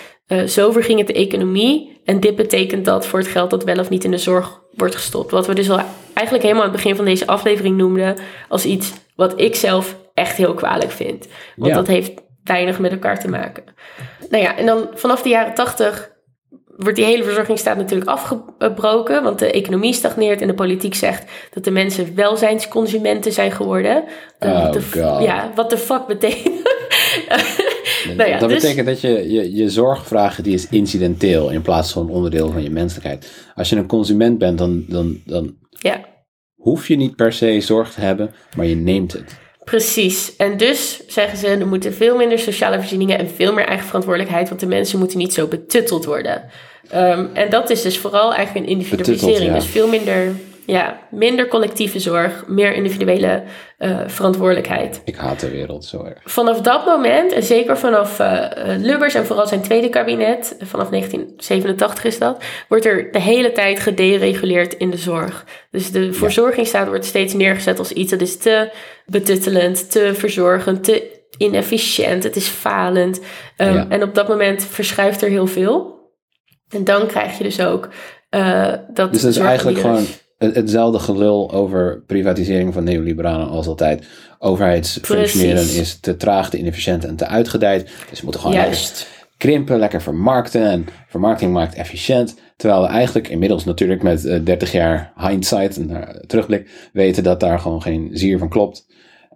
[0.46, 2.00] zo verging het de economie.
[2.04, 4.94] En dit betekent dat voor het geld dat wel of niet in de zorg wordt
[4.94, 5.30] gestopt.
[5.30, 5.80] Wat we dus al
[6.14, 8.16] eigenlijk helemaal aan het begin van deze aflevering noemden
[8.48, 11.26] als iets wat ik zelf echt heel kwalijk vind.
[11.56, 11.76] Want Ja.
[11.76, 12.12] dat heeft
[12.44, 13.64] weinig met elkaar te maken.
[14.30, 16.12] Nou ja, en dan vanaf de jaren tachtig
[16.76, 21.64] wordt die hele verzorgingsstaat natuurlijk afgebroken, want de economie stagneert en de politiek zegt dat
[21.64, 24.04] de mensen welzijnsconsumenten zijn geworden.
[24.38, 25.22] Oh, de, God.
[25.24, 26.62] Ja, wat de fuck betekent.
[28.16, 31.92] nou ja, dat dus- betekent dat je, je je zorgvraag die is incidenteel in plaats
[31.92, 33.30] van onderdeel van je menselijkheid.
[33.54, 36.04] Als je een consument bent, dan, dan, dan Ja,
[36.54, 39.38] hoef je niet per se zorg te hebben, maar je neemt het.
[39.64, 40.36] precies.
[40.36, 44.48] En dus zeggen ze, er moeten veel minder sociale voorzieningen en veel meer eigen verantwoordelijkheid,
[44.48, 46.44] want de mensen moeten niet zo betutteld worden.
[46.90, 49.46] Ehm, en dat is dus vooral eigenlijk een individualisering.
[49.46, 49.54] Ja.
[49.54, 50.34] Dus veel minder,
[50.66, 53.42] ja, minder collectieve zorg, meer individuele
[53.78, 55.00] eh, verantwoordelijkheid.
[55.04, 56.20] Ik haat de wereld zo erg.
[56.24, 60.88] Vanaf dat moment, en zeker vanaf eh, eh, Lubbers en vooral zijn tweede kabinet, vanaf
[60.88, 65.44] 1987 is dat, wordt er de hele tijd gedereguleerd in de zorg.
[65.70, 68.72] Dus de verzorgingsstaat wordt steeds neergezet als iets dat is te
[69.06, 73.20] betuttelend, te verzorgend, te inefficiënt, het is falend.
[73.56, 73.86] Um, Ja.
[73.88, 75.92] En op dat moment verschuift er heel veel.
[76.68, 77.88] En dan krijg je dus ook
[78.30, 79.12] uh, dat.
[79.12, 80.06] Dus dat is eigenlijk gewoon
[80.38, 84.06] hetzelfde gelul over privatisering van neoliberalen als altijd.
[84.38, 87.82] Overheidsfunctioneren is te traag, te inefficiënt en te uitgedijd.
[87.84, 89.06] Dus we moeten gewoon Juist.
[89.36, 90.62] krimpen, lekker vermarkten.
[90.70, 92.36] En vermarkting maakt efficiënt.
[92.56, 97.40] Terwijl we eigenlijk inmiddels natuurlijk met eh, 30 jaar hindsight en eh, terugblik weten dat
[97.40, 98.86] daar gewoon geen zier van klopt.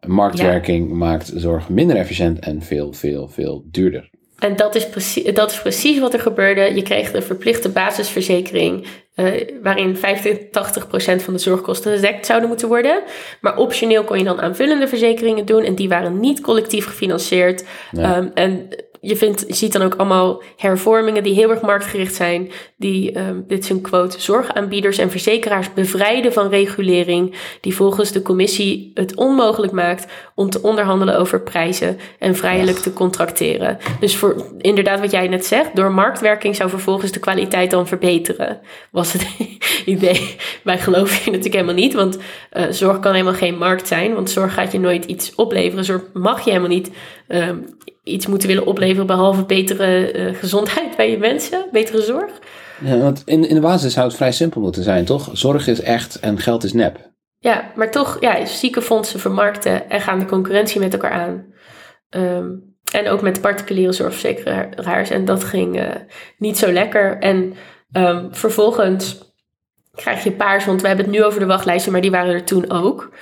[0.07, 4.11] Marktwerking maakt zorg minder efficiënt en veel, veel, veel duurder.
[4.39, 6.75] En dat is, precies, dat is precies wat er gebeurde.
[6.75, 9.25] Je kreeg de verplichte basisverzekering, eh,
[9.63, 13.03] waarin 85% van de zorgkosten gedekt zouden moeten worden.
[13.41, 17.65] Maar optioneel kon je dan aanvullende verzekeringen doen en die waren niet collectief gefinancierd.
[17.91, 18.05] Nee.
[18.05, 18.69] Ehm, en
[19.01, 22.51] je, vindt, je ziet dan ook allemaal hervormingen die heel erg marktgericht zijn.
[22.77, 27.35] Die, ehm, dit is een quote, zorgaanbieders en verzekeraars bevrijden van regulering.
[27.61, 32.93] Die volgens de commissie het onmogelijk maakt om te onderhandelen over prijzen en vrijelijk te
[32.93, 33.79] contracteren.
[34.01, 38.61] Dus voor inderdaad wat jij net zegt, door marktwerking zou vervolgens de kwaliteit dan verbeteren.
[38.91, 39.27] Was het
[39.85, 40.37] idee.
[40.63, 42.19] Wij geloven hier natuurlijk helemaal niet, want
[42.53, 44.15] uh, zorg kan helemaal geen markt zijn.
[44.15, 45.85] Want zorg gaat je nooit iets opleveren.
[45.85, 46.91] Zorg mag je helemaal niet
[47.29, 47.65] um,
[48.03, 52.31] iets moeten willen opleveren behalve betere uh, gezondheid bij je mensen, betere zorg.
[52.81, 55.31] Ja, want in, in de basis zou het vrij simpel moeten zijn, toch?
[55.33, 57.11] Zorg is echt en geld is nep.
[57.39, 61.47] Ja, maar toch, ja, ziekenfondsen vermarkten en gaan de concurrentie met elkaar aan.
[62.11, 65.11] Um, en ook met particuliere zorgverzekeraars.
[65.11, 65.91] En dat ging uh,
[66.39, 67.19] niet zo lekker.
[67.19, 67.55] En
[67.93, 69.35] um, vervolgens
[69.95, 72.45] krijg je paars, want we hebben het nu over de wachtlijsten, maar die waren er
[72.45, 73.13] toen ook.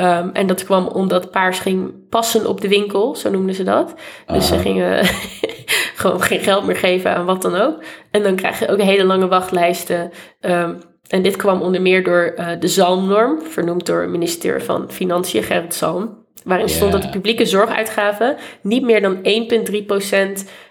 [0.00, 3.94] Um, en dat kwam omdat paars ging passen op de winkel, zo noemden ze dat.
[4.26, 5.06] Dus ze gingen
[6.00, 7.82] gewoon geen geld meer geven aan wat dan ook.
[8.10, 10.10] En dan krijg je ook hele lange wachtlijsten.
[10.40, 10.78] Um,
[11.08, 15.74] en dit kwam onder meer door uh, de Zalmnorm, vernoemd door minister van Financiën Gerrit
[15.74, 16.24] Zalm.
[16.44, 19.22] Waarin stond dat de publieke zorguitgaven niet meer dan 1,3%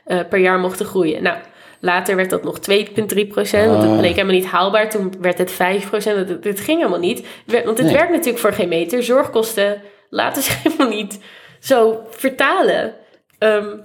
[0.08, 1.24] uh, per jaar mochten groeien.
[1.24, 1.38] Nou,
[1.80, 3.98] Later werd dat nog 2,3 procent, want het ah.
[3.98, 4.90] bleek helemaal niet haalbaar.
[4.90, 6.44] Toen werd het 5 procent.
[6.44, 7.28] Dit ging helemaal niet.
[7.46, 9.04] Want het werkt natuurlijk voor geen meter.
[9.04, 11.20] Zorgkosten laten zich helemaal niet
[11.60, 12.94] zo vertalen.
[13.40, 13.84] Um,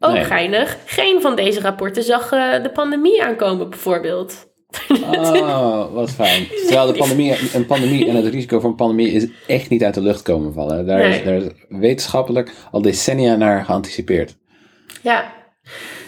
[0.00, 0.24] ook nee.
[0.24, 0.76] geinig.
[0.84, 4.48] Geen van deze rapporten zag uh, de pandemie aankomen, bijvoorbeeld.
[5.10, 6.46] Oh, wat fijn.
[6.66, 9.94] Terwijl de pandemie, een pandemie en het risico van een pandemie is echt niet uit
[9.94, 10.86] de lucht komen vallen.
[10.86, 11.18] Daar, nee.
[11.18, 14.36] is, daar is wetenschappelijk al decennia naar geanticipeerd.
[15.02, 15.32] Ja,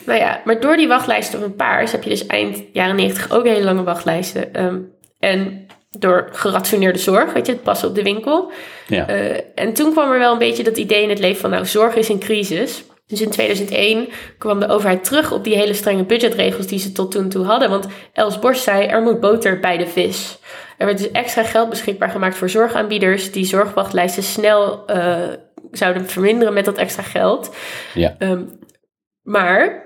[0.07, 3.47] nou ja, maar door die wachtlijsten van paars heb je dus eind jaren 90 ook
[3.47, 4.65] hele lange wachtlijsten.
[4.65, 5.67] Um, en
[5.99, 8.53] door gerationeerde zorg, weet je, het passen op de winkel.
[8.87, 9.11] Ja.
[9.11, 11.67] Uh, en toen kwam er wel een beetje dat idee in het leven van, nou,
[11.67, 12.85] zorg is een crisis.
[13.07, 17.11] Dus in 2001 kwam de overheid terug op die hele strenge budgetregels die ze tot
[17.11, 17.71] toen toe hadden.
[17.71, 20.39] Want Els Borst zei, er moet boter bij de vis.
[20.79, 25.17] Er werd dus extra geld beschikbaar gemaakt voor zorgaanbieders die zorgwachtlijsten snel uh,
[25.71, 27.55] zouden verminderen met dat extra geld.
[27.95, 28.15] Ja.
[28.19, 28.59] Um,
[29.23, 29.83] maar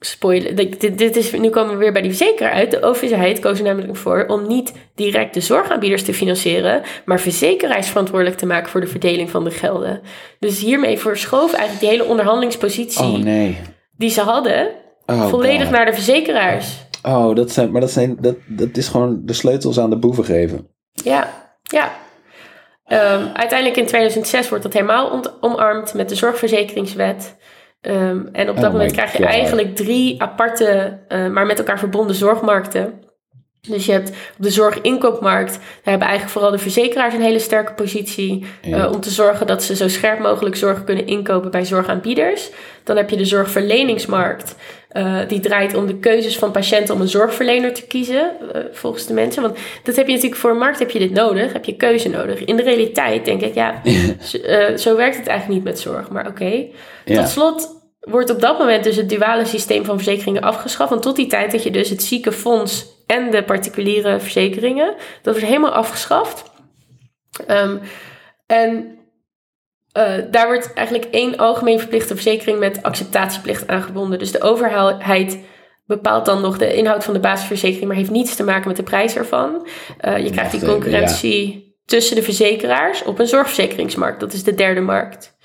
[0.00, 2.70] spoiler, dit, dit is, nu komen we weer bij die verzekeraar uit.
[2.70, 7.88] De overheid koos er namelijk voor om niet direct de zorgaanbieders te financieren, maar verzekeraars
[7.88, 10.00] verantwoordelijk te maken voor de verdeling van de gelden.
[10.38, 13.56] Dus hiermee verschoof eigenlijk die hele onderhandelingspositie oh, nee.
[13.96, 14.68] die ze hadden,
[15.06, 15.70] oh, volledig God.
[15.70, 16.86] naar de verzekeraars.
[17.02, 20.24] Oh, dat, zijn, maar dat, zijn, dat, dat is gewoon de sleutels aan de boeven
[20.24, 20.68] geven.
[20.92, 21.92] Ja, ja.
[22.90, 27.36] Um, uiteindelijk in 2006 wordt dat helemaal omarmd met de zorgverzekeringswet.
[27.80, 29.26] Um, en op dat oh moment krijg je God.
[29.26, 33.06] eigenlijk drie aparte, uh, maar met elkaar verbonden zorgmarkten.
[33.60, 37.72] Dus je hebt op de zorginkoopmarkt, daar hebben eigenlijk vooral de verzekeraars een hele sterke
[37.72, 38.46] positie.
[38.62, 38.78] Ja.
[38.78, 42.50] Uh, om te zorgen dat ze zo scherp mogelijk zorg kunnen inkopen bij zorgaanbieders.
[42.84, 44.54] Dan heb je de zorgverleningsmarkt.
[44.92, 49.06] Uh, die draait om de keuzes van patiënten om een zorgverlener te kiezen, uh, volgens
[49.06, 49.42] de mensen.
[49.42, 52.08] Want dat heb je natuurlijk voor een markt heb je dit nodig, heb je keuze
[52.08, 52.44] nodig.
[52.44, 53.82] In de realiteit denk ik, ja,
[54.20, 54.38] zo,
[54.76, 56.08] zo werkt het eigenlijk niet met zorg.
[56.08, 56.42] Maar oké.
[56.42, 56.72] Okay.
[57.04, 57.20] Ja.
[57.20, 60.90] Tot slot wordt op dat moment dus het duale systeem van verzekeringen afgeschaft.
[60.90, 65.48] Want tot die tijd dat je dus het ziekenfonds en de particuliere verzekeringen, dat wordt
[65.48, 66.44] helemaal afgeschaft.
[67.50, 67.80] Um,
[68.46, 68.97] en
[69.92, 74.18] uh, daar wordt eigenlijk één algemeen verplichte verzekering met acceptatieplicht aangebonden.
[74.18, 75.38] Dus de overheid
[75.86, 78.82] bepaalt dan nog de inhoud van de basisverzekering, maar heeft niets te maken met de
[78.82, 79.66] prijs ervan.
[80.00, 81.72] Uh, je krijgt die concurrentie ja.
[81.84, 84.20] tussen de verzekeraars op een zorgverzekeringsmarkt.
[84.20, 85.36] Dat is de derde markt.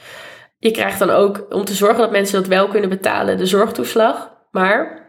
[0.58, 4.32] Je krijgt dan ook, om te zorgen dat mensen dat wel kunnen betalen, de zorgtoeslag.
[4.52, 5.04] Maar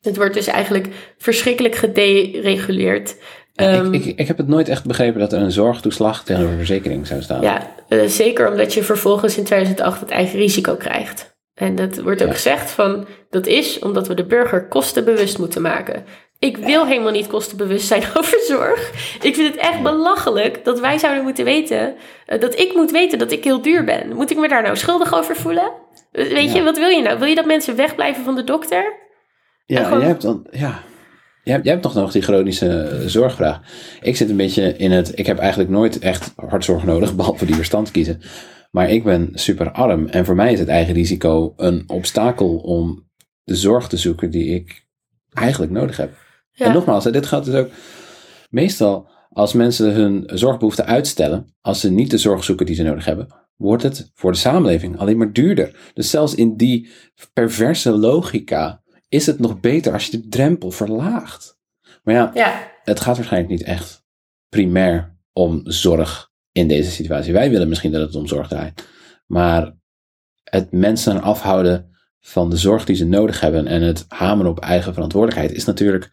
[0.00, 3.16] het wordt dus eigenlijk verschrikkelijk gedereguleerd.
[3.60, 6.56] Ja, um, ik, ik, ik, heb het nooit echt begrepen dat er een zorgtoeslag tegenover
[6.56, 7.42] verzekering zou staan.
[7.42, 11.38] Ja, uh, zeker omdat je vervolgens in 2008 het eigen risico krijgt.
[11.54, 12.34] En dat wordt ook ja.
[12.34, 16.04] gezegd van, dat is omdat we de burger kostenbewust moeten maken.
[16.38, 18.90] Ik wil helemaal niet kostenbewust zijn over zorg.
[19.22, 21.94] Ik vind het echt belachelijk dat wij zouden moeten weten,
[22.26, 24.14] uh, dat ik moet weten dat ik heel duur ben.
[24.14, 25.72] Moet ik me daar nou schuldig over voelen?
[26.12, 26.56] Weet ja.
[26.56, 27.18] je, wat wil je nou?
[27.18, 28.98] Wil je dat mensen wegblijven van de dokter?
[29.66, 29.98] Ja, gewoon...
[29.98, 30.82] jij hebt dan, ja.
[31.42, 33.60] Jij hebt, jij hebt toch nog die chronische zorgvraag.
[34.00, 37.54] Ik zit een beetje in het, ik heb eigenlijk nooit echt hartzorg nodig, behalve die
[37.54, 38.20] verstand kiezen.
[38.70, 43.08] Maar ik ben super arm en voor mij is het eigen risico een obstakel om
[43.44, 44.86] de zorg te zoeken die ik
[45.32, 46.12] eigenlijk nodig heb.
[46.52, 46.66] Ja.
[46.66, 47.70] En nogmaals, dit gaat dus ook
[48.50, 53.04] meestal als mensen hun zorgbehoeften uitstellen, als ze niet de zorg zoeken die ze nodig
[53.04, 53.26] hebben,
[53.56, 55.90] wordt het voor de samenleving alleen maar duurder.
[55.94, 56.90] Dus zelfs in die
[57.32, 58.79] perverse logica
[59.10, 61.58] is het nog beter als je de drempel verlaagt.
[62.02, 62.70] Maar ja, ja.
[62.82, 64.04] het gaat waarschijnlijk niet echt
[64.48, 67.32] primair om zorg in deze situatie.
[67.32, 68.88] Wij willen misschien dat het om zorg draait.
[69.26, 69.76] Maar
[70.44, 71.90] het mensen afhouden
[72.20, 76.10] van de zorg die ze nodig hebben en het hameren op eigen verantwoordelijkheid is natuurlijk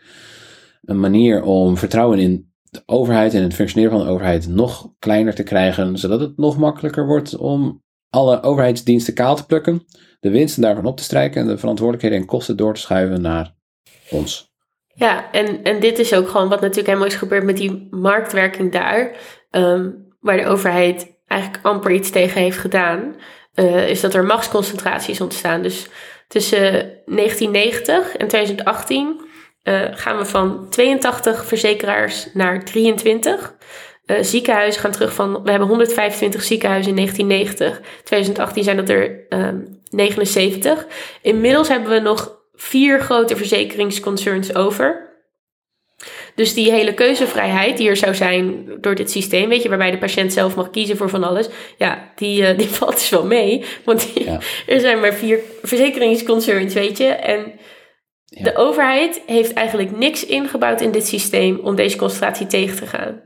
[0.81, 5.35] een manier om vertrouwen in de overheid en het functioneren van de overheid nog kleiner
[5.35, 9.85] te krijgen, zodat het nog makkelijker wordt om alle overheidsdiensten kaal te plukken,
[10.19, 13.55] de winsten daarvan op te strijken en de verantwoordelijkheden en kosten door te schuiven naar
[14.09, 14.55] ons.
[14.93, 18.71] Ja, en, en dit is ook gewoon wat natuurlijk helemaal is gebeurd met die marktwerking
[18.71, 19.11] daar,
[19.49, 19.89] ehm,
[20.19, 23.15] waar de overheid eigenlijk amper iets tegen heeft gedaan,
[23.55, 25.61] uh, is dat er machtsconcentratie is ontstaan.
[25.61, 25.87] Dus
[26.27, 26.71] tussen
[27.05, 29.25] 1990 en 2018
[29.63, 33.55] uh, eh, gaan we van 82 verzekeraars naar 23.
[34.07, 37.81] Uh, ziekenhuizen gaan terug van, we hebben 125 ziekenhuizen in 1990.
[38.03, 39.25] 2018 zijn dat er
[39.89, 40.71] 79.
[40.71, 40.87] Ehm,
[41.21, 45.05] Inmiddels hebben we nog vier grote verzekeringsconcerns over.
[46.35, 49.97] Dus die hele keuzevrijheid die er zou zijn door dit systeem, weet je, waarbij de
[49.97, 53.65] patiënt zelf mag kiezen voor van alles, ja, die, uh, die valt dus wel mee.
[53.85, 54.09] Want
[54.67, 57.05] er zijn maar vier verzekeringsconcerns, weet je.
[57.05, 57.59] En
[58.25, 63.21] de overheid heeft eigenlijk niks ingebouwd in dit systeem om deze concentratie tegen te gaan.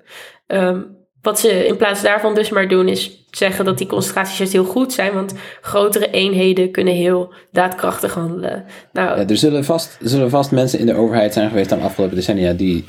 [0.54, 4.54] Um, wat ze in plaats daarvan dus maar doen, is zeggen dat die concentraties juist
[4.54, 5.14] heel goed zijn.
[5.14, 8.66] Want grotere eenheden kunnen heel daadkrachtig handelen.
[8.94, 12.16] Nou, ja, er, zullen vast, zullen vast mensen in de overheid zijn geweest de afgelopen
[12.16, 12.84] decennia die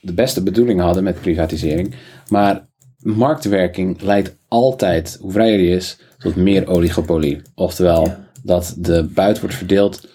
[0.00, 1.94] de beste bedoelingen hadden met privatisering.
[2.28, 7.42] Maar marktwerking leidt altijd, hoe vrijer die is, tot meer oligopolie.
[7.54, 10.08] Oftewel, dat de buit wordt verdeeld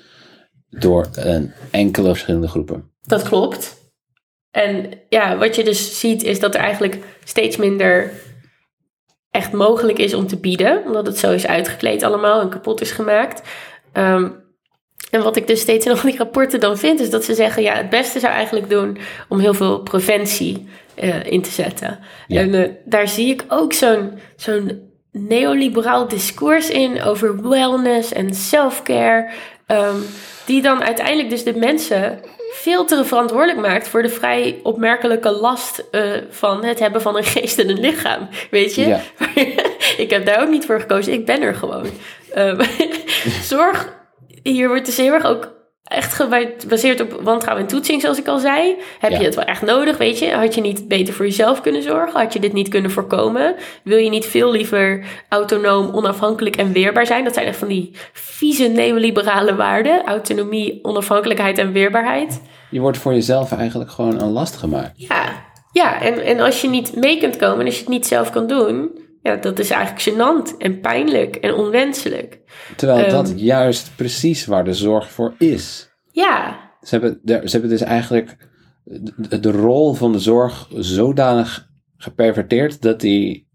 [0.70, 2.92] door een enkele verschillende groepen.
[3.02, 3.84] Dat klopt.
[4.56, 8.12] En ja, wat je dus ziet is dat er eigenlijk steeds minder
[9.32, 12.92] echt mogelijk is om te bieden, omdat het zo is uitgekleed allemaal en kapot is
[12.92, 13.42] gemaakt.
[13.94, 14.30] Ehm,
[15.12, 17.64] en wat ik dus steeds in al die rapporten dan vind, is dat ze zeggen:
[17.64, 18.98] ja, het beste zou eigenlijk doen
[19.30, 20.68] om heel veel preventie
[21.04, 22.00] uh, in te zetten.
[22.28, 29.30] En uh, daar zie ik ook zo'n zo'n neoliberaal discours in over wellness en self-care.
[29.68, 30.06] Um,
[30.46, 32.20] die dan uiteindelijk dus de mensen
[32.56, 37.24] veel te verantwoordelijk maakt voor de vrij opmerkelijke last uh, van het hebben van een
[37.24, 38.30] geest en een lichaam.
[38.52, 38.88] Weet je?
[38.88, 39.02] Ja.
[40.04, 41.14] ik heb daar ook niet voor gekozen.
[41.14, 41.86] Ik ben er gewoon.
[42.38, 42.58] Um,
[43.42, 43.94] zorg,
[44.44, 45.54] hier wordt dus heel erg ook
[45.86, 48.76] echt gebaseerd op wantrouwen en toetsing, zoals ik al zei.
[49.00, 50.32] Heb je het wel echt nodig, weet je?
[50.34, 52.20] Had je niet beter voor jezelf kunnen zorgen?
[52.20, 53.56] Had je dit niet kunnen voorkomen?
[53.84, 57.24] Wil je niet veel liever autonoom, onafhankelijk en weerbaar zijn?
[57.24, 60.06] Dat zijn echt van die vieze neoliberale waarden.
[60.06, 62.42] Autonomie, onafhankelijkheid en weerbaarheid.
[62.70, 64.92] Je wordt voor jezelf eigenlijk gewoon een last gemaakt.
[64.96, 68.08] Ja, ja en, en als je niet mee kunt komen en als je het niet
[68.08, 72.40] zelf kan doen ja, dat is eigenlijk gênant en pijnlijk en onwenselijk.
[72.76, 75.90] Terwijl dat ehm, juist precies waar de zorg voor is.
[76.12, 76.60] Ja.
[76.82, 78.38] Ze hebben, ze hebben dus eigenlijk
[78.84, 81.68] de, de rol van de zorg zodanig
[81.98, 83.48] geperverteerd dat die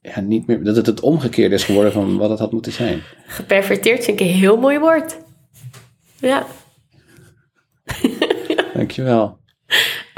[0.00, 3.02] ja, niet meer, dat het het omgekeerde is geworden van wat het had moeten zijn.
[3.26, 5.18] Geperverteerd vind ik een heel mooi woord.
[6.18, 6.46] Ja.
[8.74, 9.38] Dankjewel.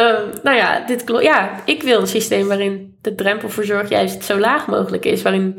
[0.01, 4.25] Um, nou ja, dit ja, ik wil een systeem waarin de drempel voor zorg juist
[4.25, 5.23] zo laag mogelijk is.
[5.23, 5.59] Waarin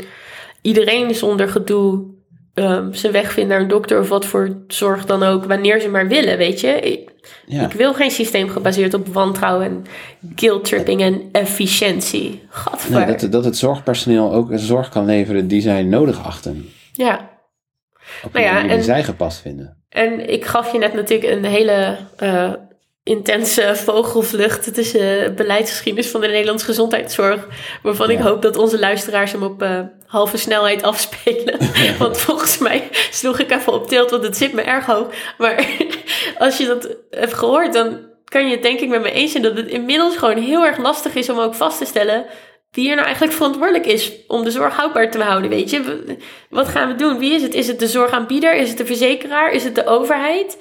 [0.61, 2.05] iedereen zonder gedoe
[2.53, 5.89] um, zijn weg vindt naar een dokter of wat voor zorg dan ook, wanneer ze
[5.89, 6.67] maar willen, weet je.
[6.67, 7.11] Ik,
[7.47, 9.85] ik wil geen systeem gebaseerd op wantrouwen en
[10.35, 12.41] guilt-tripping en efficiëntie.
[12.89, 16.69] Nee, dat, dat het zorgpersoneel ook een zorg kan leveren die zij nodig achten.
[16.93, 17.29] Ja.
[18.23, 19.77] Op nou ja, en, zij gepast vinden.
[19.89, 22.53] En ik gaf je net natuurlijk een hele uh,
[23.09, 27.47] intense vogelvlucht tussen beleidsgeschiedenis van de Nederlandse gezondheidszorg.
[27.83, 31.57] Waarvan ik hoop dat onze luisteraars hem op uh, halve snelheid afspelen.
[31.99, 35.07] want volgens mij sloeg ik even op tilt, want het zit me erg hoog.
[35.37, 35.65] Maar
[36.37, 39.43] als je dat hebt gehoord, dan kan je het denk ik met me eens zijn
[39.43, 42.25] dat het inmiddels gewoon heel erg lastig is om ook vast te stellen
[42.71, 46.03] wie er nou eigenlijk verantwoordelijk is om de zorg houdbaar te houden, weet je.
[46.49, 47.19] Wat gaan we doen?
[47.19, 47.53] Wie is het?
[47.53, 48.55] Is het de zorgaanbieder?
[48.55, 49.51] Is het de verzekeraar?
[49.51, 50.57] Is het de overheid?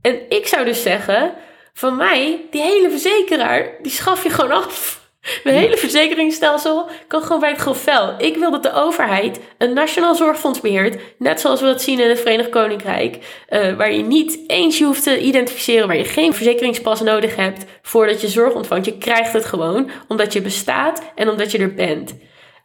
[0.00, 1.34] En ik zou dus zeggen,
[1.72, 5.00] van mij, die hele verzekeraar, die schaf je gewoon af.
[5.44, 7.86] Mijn hele verzekeringsstelsel kan gewoon bij het grof
[8.18, 11.00] Ik wil dat de overheid een nationaal zorgfonds beheert.
[11.18, 13.18] Net zoals we dat zien in het Verenigd Koninkrijk.
[13.48, 15.86] Uh, waar je niet eens je hoeft te identificeren.
[15.86, 18.84] Waar je geen verzekeringspas nodig hebt voordat je zorg ontvangt.
[18.84, 22.14] Je krijgt het gewoon omdat je bestaat en omdat je er bent.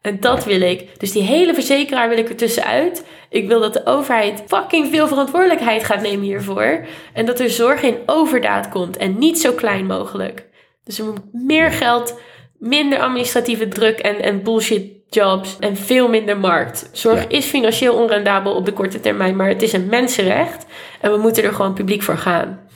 [0.01, 0.99] En dat wil ik.
[0.99, 3.05] Dus die hele verzekeraar wil ik er tussenuit.
[3.29, 6.85] Ik wil dat de overheid fucking veel verantwoordelijkheid gaat nemen hiervoor.
[7.13, 10.45] En dat er zorg in overdaad komt en niet zo klein mogelijk.
[10.83, 12.19] Dus er moet meer geld,
[12.57, 16.89] minder administratieve druk en, en bullshit jobs en veel minder markt.
[16.91, 20.65] Zorg is financieel onrendabel op de korte termijn, maar het is een mensenrecht.
[21.01, 22.67] En we moeten er gewoon publiek voor gaan.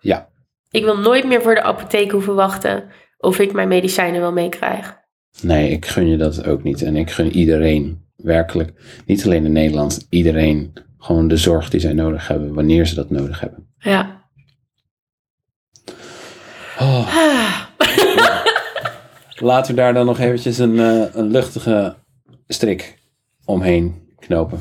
[0.00, 0.28] Ja.
[0.70, 5.00] Ik wil nooit meer voor de apotheek hoeven wachten of ik mijn medicijnen wel meekrijg.
[5.40, 6.82] Nee, ik gun je dat ook niet.
[6.82, 8.72] En ik gun iedereen, werkelijk,
[9.06, 13.10] niet alleen in Nederland, iedereen gewoon de zorg die zij nodig hebben, wanneer ze dat
[13.10, 13.66] nodig hebben.
[13.78, 14.20] Ja.
[16.78, 17.60] Oh, Ah.
[19.50, 21.96] laten we daar dan nog eventjes een, eh, een luchtige
[22.48, 22.98] strik
[23.44, 24.60] omheen knopen.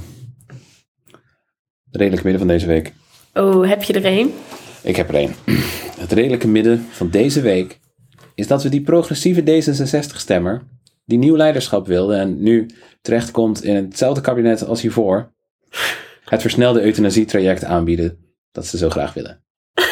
[1.86, 2.94] Het redelijke midden van deze week.
[3.34, 4.34] Oh, heb je er een?
[4.84, 5.36] Ik heb er één.
[6.02, 7.80] Het redelijke midden van deze week
[8.42, 10.62] is dat we die progressieve D66-stemmer,
[11.06, 12.70] die nieuw leiderschap wilde en nu
[13.02, 15.32] terechtkomt in hetzelfde kabinet als hiervoor,
[16.26, 18.18] het versnelde euthanasietraject aanbieden
[18.52, 19.44] dat ze zo graag willen.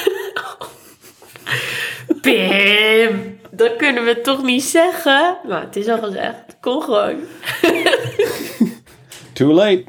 [2.22, 5.38] Pim, dat kunnen we toch niet zeggen?
[5.48, 6.58] Nou, het is al gezegd.
[6.60, 7.20] Kom gewoon.
[9.34, 9.86] Too late.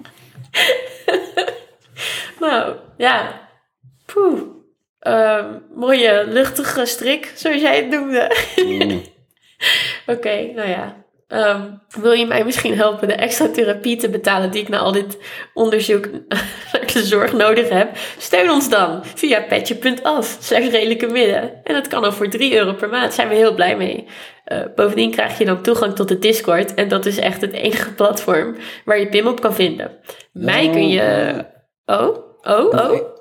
[2.40, 3.48] Nou, ja.
[4.06, 4.59] Poeh.
[5.00, 5.44] Ehm,
[5.74, 8.36] mooie luchtige strik, zoals jij het noemde.
[8.56, 9.02] Mm.
[10.14, 11.04] Oké, nou ja.
[11.28, 11.62] Ehm,
[12.00, 15.18] wil je mij misschien helpen de extra therapie te betalen die ik na al dit
[15.54, 16.08] onderzoek
[16.72, 17.96] naar de zorg nodig heb?
[18.18, 21.64] Steun ons dan via petje.af, slash redelijke midden.
[21.64, 24.06] En dat kan al voor 3 euro per maand, zijn we heel blij mee.
[24.44, 27.92] Eh, bovendien krijg je dan toegang tot de Discord en dat is echt het enige
[27.94, 29.98] platform waar je Pim op kan vinden.
[30.32, 31.34] Mij kun je...
[31.86, 33.18] Oh, oh, oh.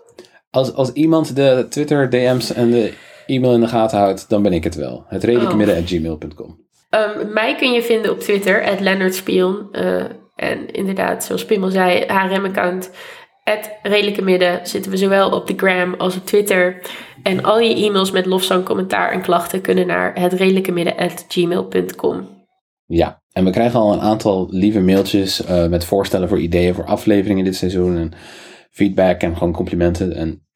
[0.50, 2.93] Als, als iemand de Twitter DM's en de
[3.26, 5.04] e-mail in de gaten houdt, dan ben ik het wel.
[5.08, 5.58] Het redelijke Oh.
[5.58, 6.68] midden at gmail.com.
[6.89, 9.68] Ehm, mij kun je vinden op Twitter, at Leonard Spion.
[9.72, 10.04] Eh,
[10.36, 12.91] en inderdaad, zoals Pim al zei, HRM-account,
[13.43, 14.60] at Redelijke Midden.
[14.64, 16.82] Zitten we zowel op de gram als op Twitter.
[17.24, 22.28] En al je e-mails met lofzang, commentaar en klachten kunnen naar het gmail.com.
[22.86, 26.86] Ja, en we krijgen al een aantal lieve mailtjes eh, met voorstellen voor ideeën voor
[26.86, 27.97] afleveringen dit seizoen.
[27.97, 28.12] En
[28.70, 30.13] feedback en gewoon complimenten.
[30.13, 30.47] En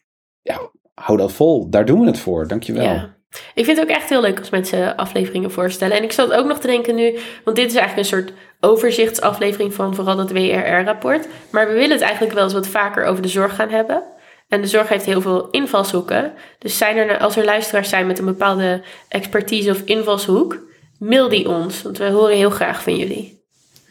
[0.41, 1.69] ja, hou dat vol.
[1.69, 2.47] Daar doen we het voor.
[2.47, 2.83] Dankjewel.
[2.83, 3.15] Ja.
[3.53, 5.97] Ik vind het ook echt heel leuk als mensen afleveringen voorstellen.
[5.97, 9.73] En ik zat ook nog te denken nu, want dit is eigenlijk een soort overzichtsaflevering
[9.73, 11.27] van vooral dat WRR-rapport.
[11.51, 14.03] Maar we willen het eigenlijk wel eens wat vaker over de zorg gaan hebben.
[14.47, 16.33] En de zorg heeft heel veel invalshoeken.
[16.59, 20.59] Dus zijn er, nou- als er luisteraars zijn met een bepaalde expertise of invalshoek,
[20.99, 21.81] mail die ons.
[21.81, 23.41] Want we horen heel graag van jullie.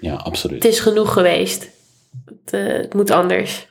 [0.01, 0.63] Ja, absoluut.
[0.63, 1.71] Het is genoeg geweest.
[2.25, 3.67] Het, eh, het moet anders.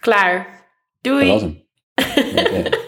[0.00, 0.64] Klaar.
[1.00, 1.26] Doei.
[1.26, 1.68] Dat was hem.
[2.46, 2.78] Oké.